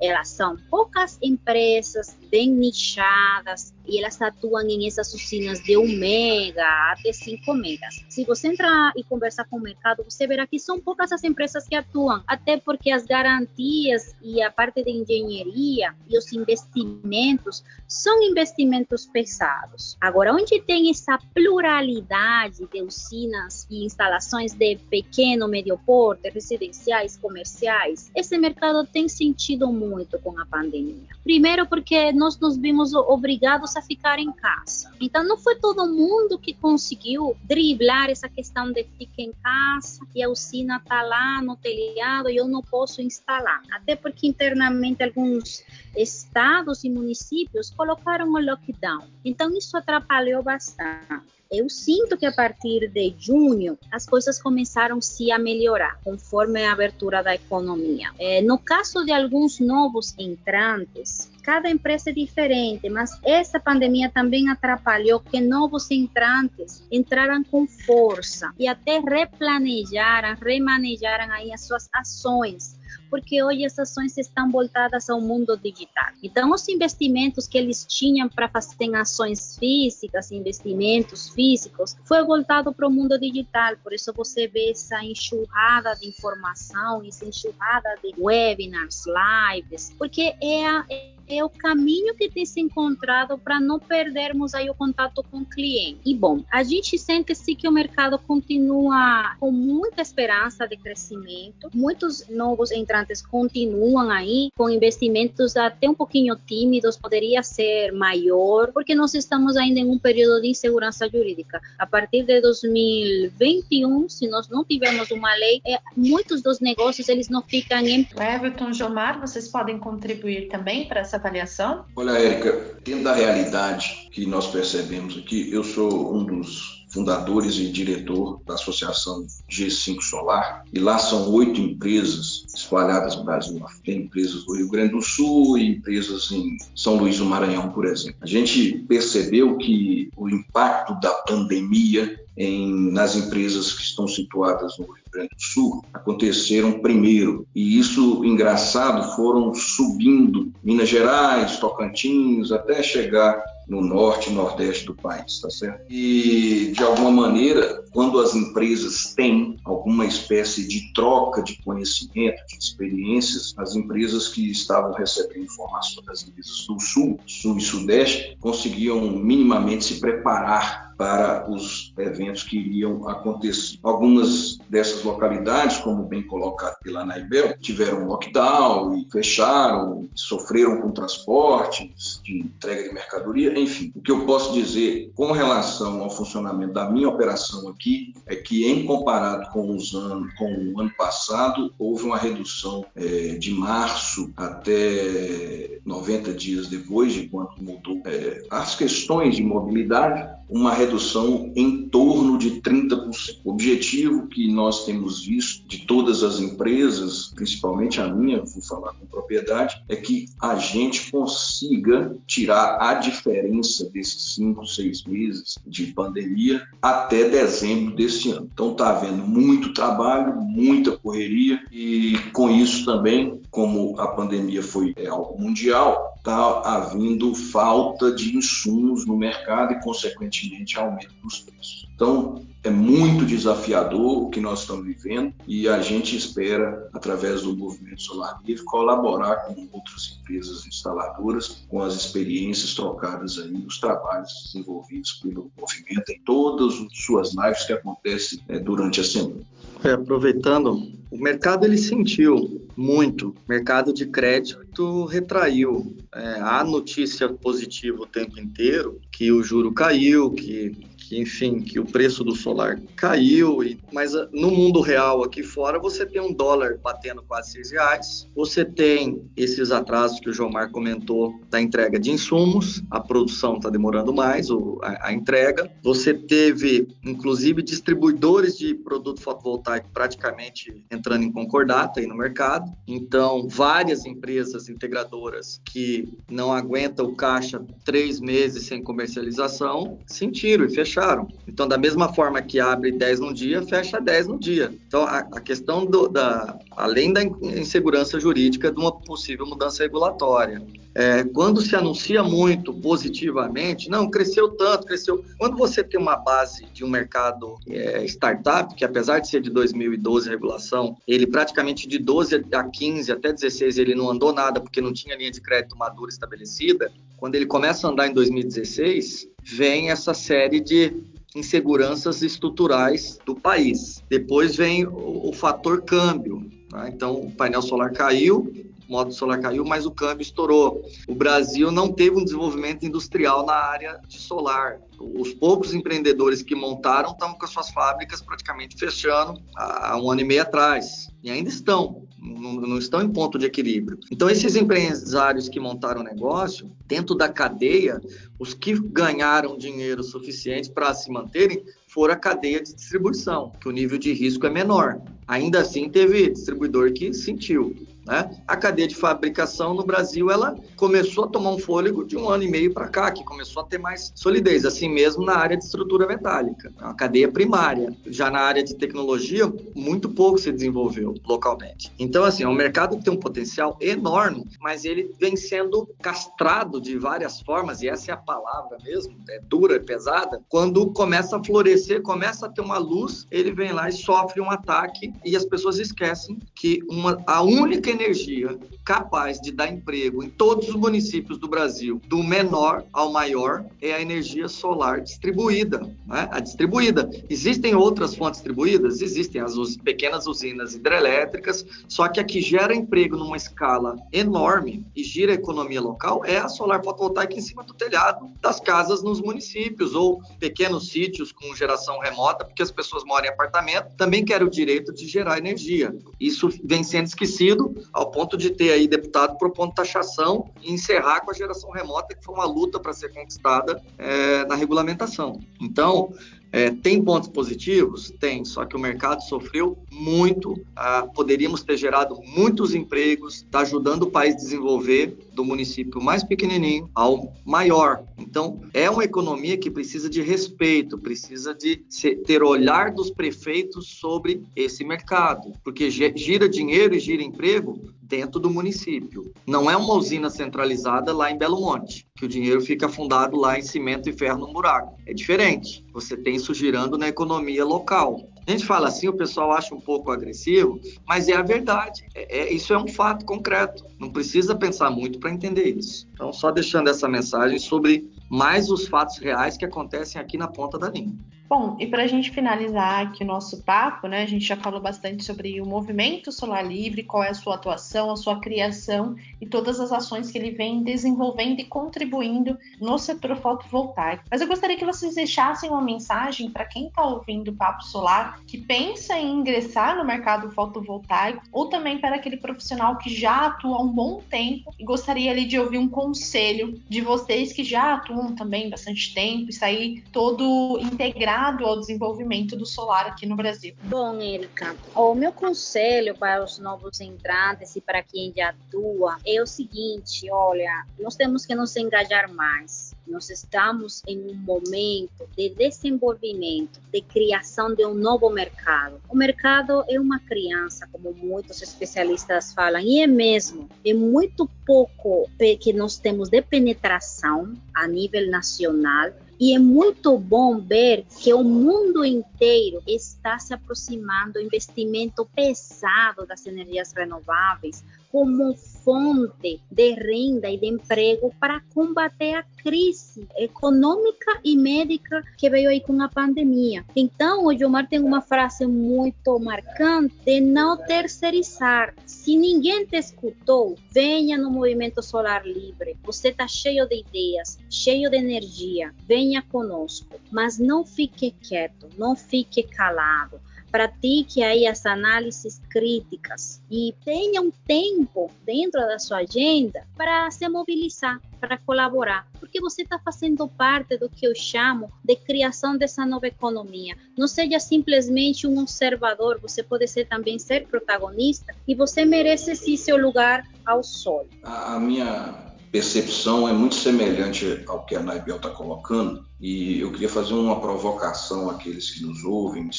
[0.00, 6.92] Elas são poucas empresas bem nichadas e elas atuam em essas usinas de 1 mega
[6.92, 8.04] até 5 megas.
[8.08, 11.66] Se você entrar e conversar com o mercado, você verá que são poucas as empresas
[11.68, 18.22] que atuam, até porque as garantias e a parte de engenharia e os investimentos são
[18.22, 19.96] investimentos pesados.
[20.00, 28.10] Agora, onde tem essa pluralidade de usinas e instalações de pequeno, médio porte, residenciais, comerciais,
[28.14, 31.08] esse mercado tem sentido muito com a pandemia.
[31.22, 34.90] Primeiro, porque nós nos vimos obrigados a ficar em casa.
[35.00, 40.22] Então, não foi todo mundo que conseguiu driblar essa questão de ficar em casa e
[40.22, 43.62] a usina está lá no telhado e eu não posso instalar.
[43.72, 45.62] Até porque internamente alguns
[45.96, 49.04] estados e municípios colocaram o lockdown.
[49.24, 55.30] Então, isso atrapalhou bastante eu sinto que a partir de junho as coisas começaram se
[55.30, 58.10] a melhorar conforme a abertura da economia.
[58.18, 64.48] É, no caso de alguns novos entrantes, cada empresa é diferente, mas essa pandemia também
[64.48, 72.76] atrapalhou que novos entrantes entraram com força e até replanejaram, remanejaram aí as suas ações
[73.10, 76.12] porque hoje as ações estão voltadas ao mundo digital.
[76.22, 82.72] Então, os investimentos que eles tinham para fazer em ações físicas, investimentos físicos, foi voltado
[82.72, 83.76] para o mundo digital.
[83.82, 90.66] Por isso você vê essa enxurrada de informação, essa enxurrada de webinars, lives, porque é
[90.66, 90.86] a,
[91.28, 95.44] é o caminho que tem se encontrado para não perdermos aí o contato com o
[95.44, 96.00] cliente.
[96.04, 102.28] E bom, a gente sente-se que o mercado continua com muita esperança de crescimento, muitos
[102.28, 109.14] novos entrantes continuam aí com investimentos até um pouquinho tímidos, poderia ser maior, porque nós
[109.14, 111.60] estamos ainda em um período de insegurança jurídica.
[111.78, 117.28] A partir de 2021, se nós não tivermos uma lei, é, muitos dos negócios eles
[117.28, 118.06] não ficam em...
[118.16, 121.84] Everton, Jomar, vocês podem contribuir também para essa essa avaliação?
[121.96, 127.68] Olha, Érica, dentro da realidade que nós percebemos aqui, eu sou um dos fundadores e
[127.68, 133.60] diretor da Associação G5 Solar, e lá são oito empresas espalhadas no Brasil.
[133.84, 137.84] Tem empresas do Rio Grande do Sul e empresas em São Luís do Maranhão, por
[137.84, 138.18] exemplo.
[138.20, 144.86] A gente percebeu que o impacto da pandemia em, nas empresas que estão situadas no
[144.86, 147.46] Rio Grande do Sul aconteceram primeiro.
[147.54, 154.94] E isso, engraçado, foram subindo Minas Gerais, Tocantins, até chegar no norte e nordeste do
[154.94, 155.84] país, tá certo?
[155.90, 162.58] E, de alguma maneira, quando as empresas têm alguma espécie de troca de conhecimento, de
[162.58, 169.00] experiências, as empresas que estavam recebendo informações das empresas do sul, sul e sudeste, conseguiam
[169.00, 173.78] minimamente se preparar para os eventos que iriam acontecer.
[173.82, 182.20] Algumas dessas localidades, como bem colocado pela Naibel, tiveram lockdown e fecharam, sofreram com transportes
[182.22, 183.92] de entrega de mercadoria, enfim.
[183.94, 188.66] O que eu posso dizer com relação ao funcionamento da minha operação aqui é que,
[188.66, 194.32] em comparado com, os anos, com o ano passado, houve uma redução é, de março
[194.36, 201.82] até 90 dias depois de quando mudou é, as questões de mobilidade, uma redução em
[201.88, 203.40] torno de 30%.
[203.44, 208.92] O objetivo que nós temos visto de todas as empresas, principalmente a minha, vou falar
[208.94, 215.86] com propriedade, é que a gente consiga tirar a diferença desses cinco, seis meses de
[215.86, 218.48] pandemia até dezembro desse ano.
[218.52, 224.92] Então está havendo muito trabalho, muita correria e com isso também, como a pandemia foi
[224.96, 231.86] é, algo mundial, está havendo falta de insumos no mercado e, consequentemente, aumento dos preços.
[231.94, 237.54] Então, é muito desafiador o que nós estamos vivendo e a gente espera, através do
[237.54, 244.32] Movimento Solar Livre, colaborar com outras empresas instaladoras, com as experiências trocadas aí, os trabalhos
[244.46, 249.42] desenvolvidos pelo movimento em todas as suas lives que acontecem é, durante a semana.
[249.84, 253.34] É, aproveitando, o mercado ele sentiu muito.
[253.48, 255.96] Mercado de crédito retraiu.
[256.14, 260.72] É, há notícia positiva o tempo inteiro que o juro caiu, que
[261.18, 265.78] enfim, que o preço do solar caiu, e, mas ah, no mundo real aqui fora
[265.78, 270.70] você tem um dólar batendo quase seis reais, você tem esses atrasos que o Jomar
[270.70, 276.88] comentou da entrega de insumos, a produção está demorando mais, a, a, entrega, você teve
[277.04, 284.68] inclusive distribuidores de produto fotovoltaico praticamente entrando em concordata aí no mercado, então várias empresas
[284.68, 291.28] integradoras que não aguentam o caixa três meses sem comercialização sentiram e fecharam fecharam.
[291.46, 294.74] Então, da mesma forma que abre 10 no dia, fecha 10 no dia.
[294.88, 300.62] Então, a, a questão do, da, além da insegurança jurídica de uma possível mudança regulatória,
[300.94, 305.24] é, quando se anuncia muito positivamente, não, cresceu tanto, cresceu.
[305.38, 309.50] Quando você tem uma base de um mercado é, startup, que apesar de ser de
[309.50, 314.60] 2012 a regulação, ele praticamente de 12 a 15 até 16 ele não andou nada
[314.60, 316.92] porque não tinha linha de crédito madura estabelecida.
[317.16, 320.92] Quando ele começa a andar em 2016, vem essa série de
[321.34, 324.02] inseguranças estruturais do país.
[324.08, 326.48] Depois vem o, o fator câmbio.
[326.70, 326.88] Tá?
[326.88, 328.52] Então, o painel solar caiu,
[328.88, 330.82] o modo solar caiu, mas o câmbio estourou.
[331.08, 334.80] O Brasil não teve um desenvolvimento industrial na área de solar.
[334.98, 340.20] Os poucos empreendedores que montaram estão com as suas fábricas praticamente fechando há um ano
[340.20, 341.08] e meio atrás.
[341.22, 343.98] E ainda estão, não, não estão em ponto de equilíbrio.
[344.10, 348.00] Então, esses empresários que montaram o negócio, dentro da cadeia,
[348.38, 353.72] os que ganharam dinheiro suficiente para se manterem foram a cadeia de distribuição, que o
[353.72, 355.00] nível de risco é menor.
[355.28, 357.74] Ainda assim, teve distribuidor que sentiu.
[358.06, 358.30] Né?
[358.46, 362.42] A cadeia de fabricação no Brasil ela começou a tomar um fôlego de um ano
[362.42, 365.64] e meio para cá, que começou a ter mais solidez, assim mesmo na área de
[365.64, 367.94] estrutura metálica, é uma cadeia primária.
[368.06, 371.90] Já na área de tecnologia, muito pouco se desenvolveu localmente.
[371.98, 376.80] Então, assim, é um mercado que tem um potencial enorme, mas ele vem sendo castrado
[376.80, 381.36] de várias formas, e essa é a palavra mesmo, é dura, é pesada, quando começa
[381.36, 385.36] a florescer, começa a ter uma luz, ele vem lá e sofre um ataque, e
[385.36, 390.74] as pessoas esquecem que uma, a única energia capaz de dar emprego em todos os
[390.74, 395.78] municípios do Brasil, do menor ao maior, é a energia solar distribuída.
[396.06, 396.28] Né?
[396.30, 397.08] A distribuída.
[397.30, 399.00] Existem outras fontes distribuídas?
[399.00, 405.02] Existem as pequenas usinas hidrelétricas, só que a que gera emprego numa escala enorme e
[405.02, 409.20] gira a economia local é a solar fotovoltaica em cima do telhado das casas nos
[409.20, 414.46] municípios ou pequenos sítios com geração remota, porque as pessoas moram em apartamento, também querem
[414.46, 415.94] o direito de gerar energia.
[416.20, 421.30] Isso vem sendo esquecido ao ponto de ter aí deputado propondo taxação e encerrar com
[421.30, 425.40] a geração remota, que foi uma luta para ser conquistada é, na regulamentação.
[425.60, 426.12] Então,
[426.54, 428.12] é, tem pontos positivos?
[428.20, 430.54] Tem, só que o mercado sofreu muito.
[430.76, 436.22] Ah, poderíamos ter gerado muitos empregos, está ajudando o país a desenvolver do município mais
[436.22, 438.04] pequenininho ao maior.
[438.16, 441.82] Então, é uma economia que precisa de respeito, precisa de
[442.24, 447.80] ter olhar dos prefeitos sobre esse mercado, porque gira dinheiro e gira emprego
[448.14, 449.32] dentro do município.
[449.44, 453.58] Não é uma usina centralizada lá em Belo Monte, que o dinheiro fica afundado lá
[453.58, 454.96] em cimento e ferro no buraco.
[455.04, 455.84] É diferente.
[455.92, 458.20] Você tem isso girando na economia local.
[458.46, 462.04] A gente fala assim, o pessoal acha um pouco agressivo, mas é a verdade.
[462.14, 463.84] É, é isso é um fato concreto.
[463.98, 466.06] Não precisa pensar muito para entender isso.
[466.12, 470.78] Então, só deixando essa mensagem sobre mais os fatos reais que acontecem aqui na ponta
[470.78, 471.14] da linha.
[471.46, 474.22] Bom, e para a gente finalizar aqui o nosso papo, né?
[474.22, 478.10] A gente já falou bastante sobre o movimento Solar Livre, qual é a sua atuação,
[478.10, 483.36] a sua criação e todas as ações que ele vem desenvolvendo e contribuindo no setor
[483.36, 484.24] fotovoltaico.
[484.30, 488.40] Mas eu gostaria que vocês deixassem uma mensagem para quem está ouvindo o Papo Solar,
[488.46, 493.76] que pensa em ingressar no mercado fotovoltaico, ou também para aquele profissional que já atua
[493.76, 497.94] há um bom tempo e gostaria ali de ouvir um conselho de vocês que já
[497.94, 503.36] atuam também bastante tempo e sair todo integrado ligado ao desenvolvimento do solar aqui no
[503.36, 503.74] Brasil.
[503.84, 509.42] Bom, Erika, o meu conselho para os novos entrantes e para quem já atua é
[509.42, 512.94] o seguinte: olha, nós temos que nos engajar mais.
[513.06, 518.98] Nós estamos em um momento de desenvolvimento, de criação de um novo mercado.
[519.10, 523.68] O mercado é uma criança, como muitos especialistas falam, e é mesmo.
[523.84, 525.28] É muito pouco
[525.60, 531.42] que nós temos de penetração a nível nacional e é muito bom ver que o
[531.42, 538.54] mundo inteiro está se aproximando do investimento pesado das energias renováveis como
[538.84, 545.70] fonte de renda e de emprego para combater a crise econômica e médica que veio
[545.70, 546.84] aí com a pandemia.
[546.94, 551.94] Então, o Gilmar tem uma frase muito marcante de não terceirizar.
[552.06, 555.96] Se ninguém te escutou, venha no Movimento Solar Livre.
[556.04, 558.94] Você está cheio de ideias, cheio de energia.
[559.06, 563.40] Venha conosco, mas não fique quieto, não fique calado
[563.74, 570.48] pratique aí as análises críticas e tenha um tempo dentro da sua agenda para se
[570.48, 576.06] mobilizar, para colaborar, porque você está fazendo parte do que eu chamo de criação dessa
[576.06, 576.96] nova economia.
[577.18, 582.76] Não seja simplesmente um observador, você pode ser também ser protagonista e você merece sim
[582.76, 584.28] seu lugar ao sol.
[584.44, 590.08] A minha percepção é muito semelhante ao que a Naibel está colocando, e eu queria
[590.08, 592.70] fazer uma provocação àqueles que nos ouvem,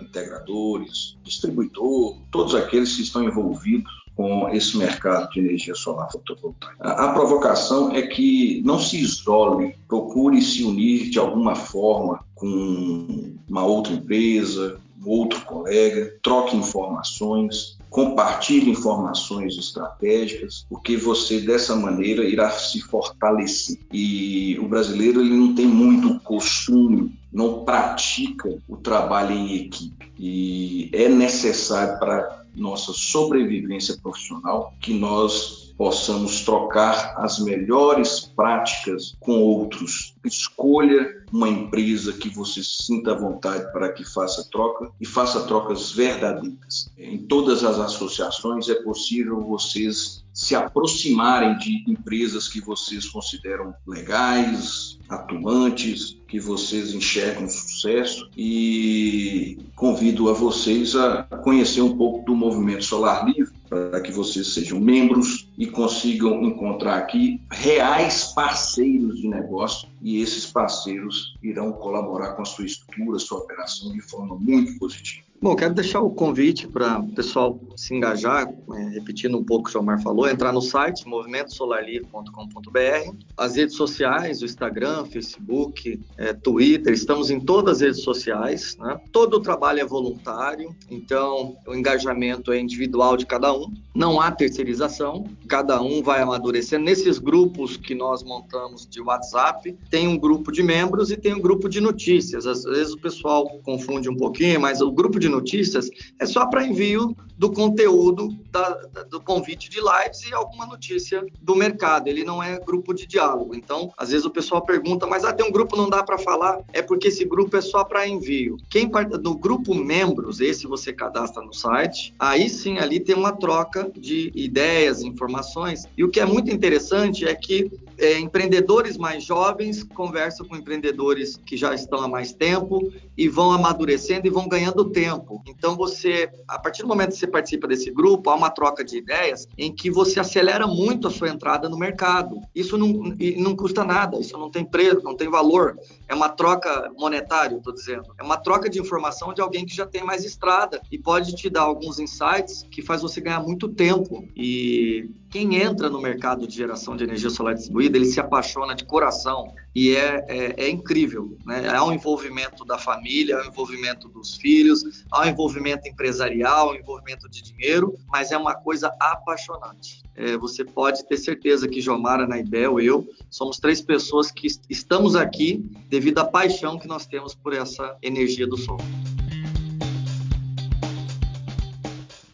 [0.00, 6.74] integradores, distribuidor, todos aqueles que estão envolvidos com esse mercado de energia solar fotovoltaica.
[6.80, 13.36] A, a provocação é que não se isole, procure se unir de alguma forma com
[13.48, 22.50] uma outra empresa, outro colega, troque informações, compartilhe informações estratégicas, porque você dessa maneira irá
[22.50, 23.78] se fortalecer.
[23.92, 30.12] E o brasileiro ele não tem muito costume, não pratica o trabalho em equipe.
[30.18, 39.40] E é necessário para nossa sobrevivência profissional que nós possamos trocar as melhores práticas com
[39.40, 40.14] outros.
[40.22, 46.92] Escolha uma empresa que você sinta vontade para que faça troca e faça trocas verdadeiras.
[46.98, 54.98] Em todas as associações é possível vocês se aproximarem de empresas que vocês consideram legais,
[55.06, 62.86] atuantes, que vocês enxergam sucesso e convido a vocês a conhecer um pouco do movimento
[62.86, 69.90] Solar Livre para que vocês sejam membros e consigam encontrar aqui reais parceiros de negócio
[70.00, 75.29] e esses parceiros irão colaborar com a sua estrutura, sua operação de forma muito positiva.
[75.42, 79.72] Bom, quero deixar o convite para o pessoal se engajar, é, repetindo um pouco o
[79.72, 86.34] que o Omar falou, entrar no site movimentosolarlivre.com.br, as redes sociais, o Instagram, Facebook, é,
[86.34, 88.76] Twitter, estamos em todas as redes sociais.
[88.78, 89.00] Né?
[89.10, 94.30] Todo o trabalho é voluntário, então o engajamento é individual de cada um, não há
[94.30, 96.78] terceirização, cada um vai amadurecer.
[96.78, 101.40] Nesses grupos que nós montamos de WhatsApp, tem um grupo de membros e tem um
[101.40, 102.46] grupo de notícias.
[102.46, 106.66] Às vezes o pessoal confunde um pouquinho, mas o grupo de notícias é só para
[106.66, 112.06] envio do conteúdo da, da, do convite de lives e alguma notícia do mercado.
[112.06, 113.54] Ele não é grupo de diálogo.
[113.54, 116.60] Então, às vezes o pessoal pergunta, mas ah, tem um grupo não dá para falar?
[116.70, 118.58] É porque esse grupo é só para envio.
[118.68, 123.32] Quem parte do grupo membros, esse você cadastra no site, aí sim ali tem uma
[123.32, 125.88] troca de ideias, informações.
[125.96, 127.70] E o que é muito interessante é que
[128.00, 133.52] é, empreendedores mais jovens conversam com empreendedores que já estão há mais tempo e vão
[133.52, 135.42] amadurecendo e vão ganhando tempo.
[135.46, 138.96] Então, você, a partir do momento que você participa desse grupo, há uma troca de
[138.96, 142.40] ideias em que você acelera muito a sua entrada no mercado.
[142.54, 142.88] Isso não,
[143.36, 145.78] não custa nada, isso não tem preço, não tem valor.
[146.08, 148.14] É uma troca monetária, estou dizendo.
[148.18, 151.50] É uma troca de informação de alguém que já tem mais estrada e pode te
[151.50, 154.26] dar alguns insights que faz você ganhar muito tempo.
[154.34, 158.84] E quem entra no mercado de geração de energia solar distribuída, ele se apaixona de
[158.84, 161.36] coração e é, é, é incrível.
[161.44, 161.68] Né?
[161.68, 166.74] Há um envolvimento da família, há um envolvimento dos filhos, há um envolvimento empresarial, um
[166.74, 170.02] envolvimento de dinheiro, mas é uma coisa apaixonante.
[170.14, 175.64] É, você pode ter certeza que Jomara, Naibel, eu, somos três pessoas que estamos aqui
[175.88, 178.78] devido à paixão que nós temos por essa energia do sol.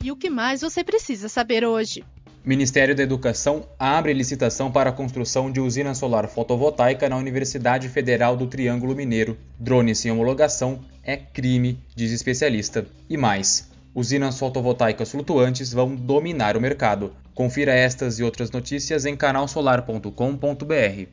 [0.03, 2.05] E o que mais você precisa saber hoje?
[2.47, 8.37] Ministério da Educação abre licitação para a construção de usina solar fotovoltaica na Universidade Federal
[8.37, 9.37] do Triângulo Mineiro.
[9.59, 12.87] Drone sem homologação é crime, diz especialista.
[13.11, 17.13] E mais, usinas fotovoltaicas flutuantes vão dominar o mercado.
[17.35, 21.09] Confira estas e outras notícias em canalsolar.com.br.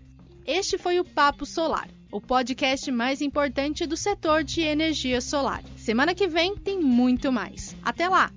[0.45, 5.63] Este foi o Papo Solar, o podcast mais importante do setor de energia solar.
[5.77, 7.75] Semana que vem tem muito mais.
[7.83, 8.31] Até lá!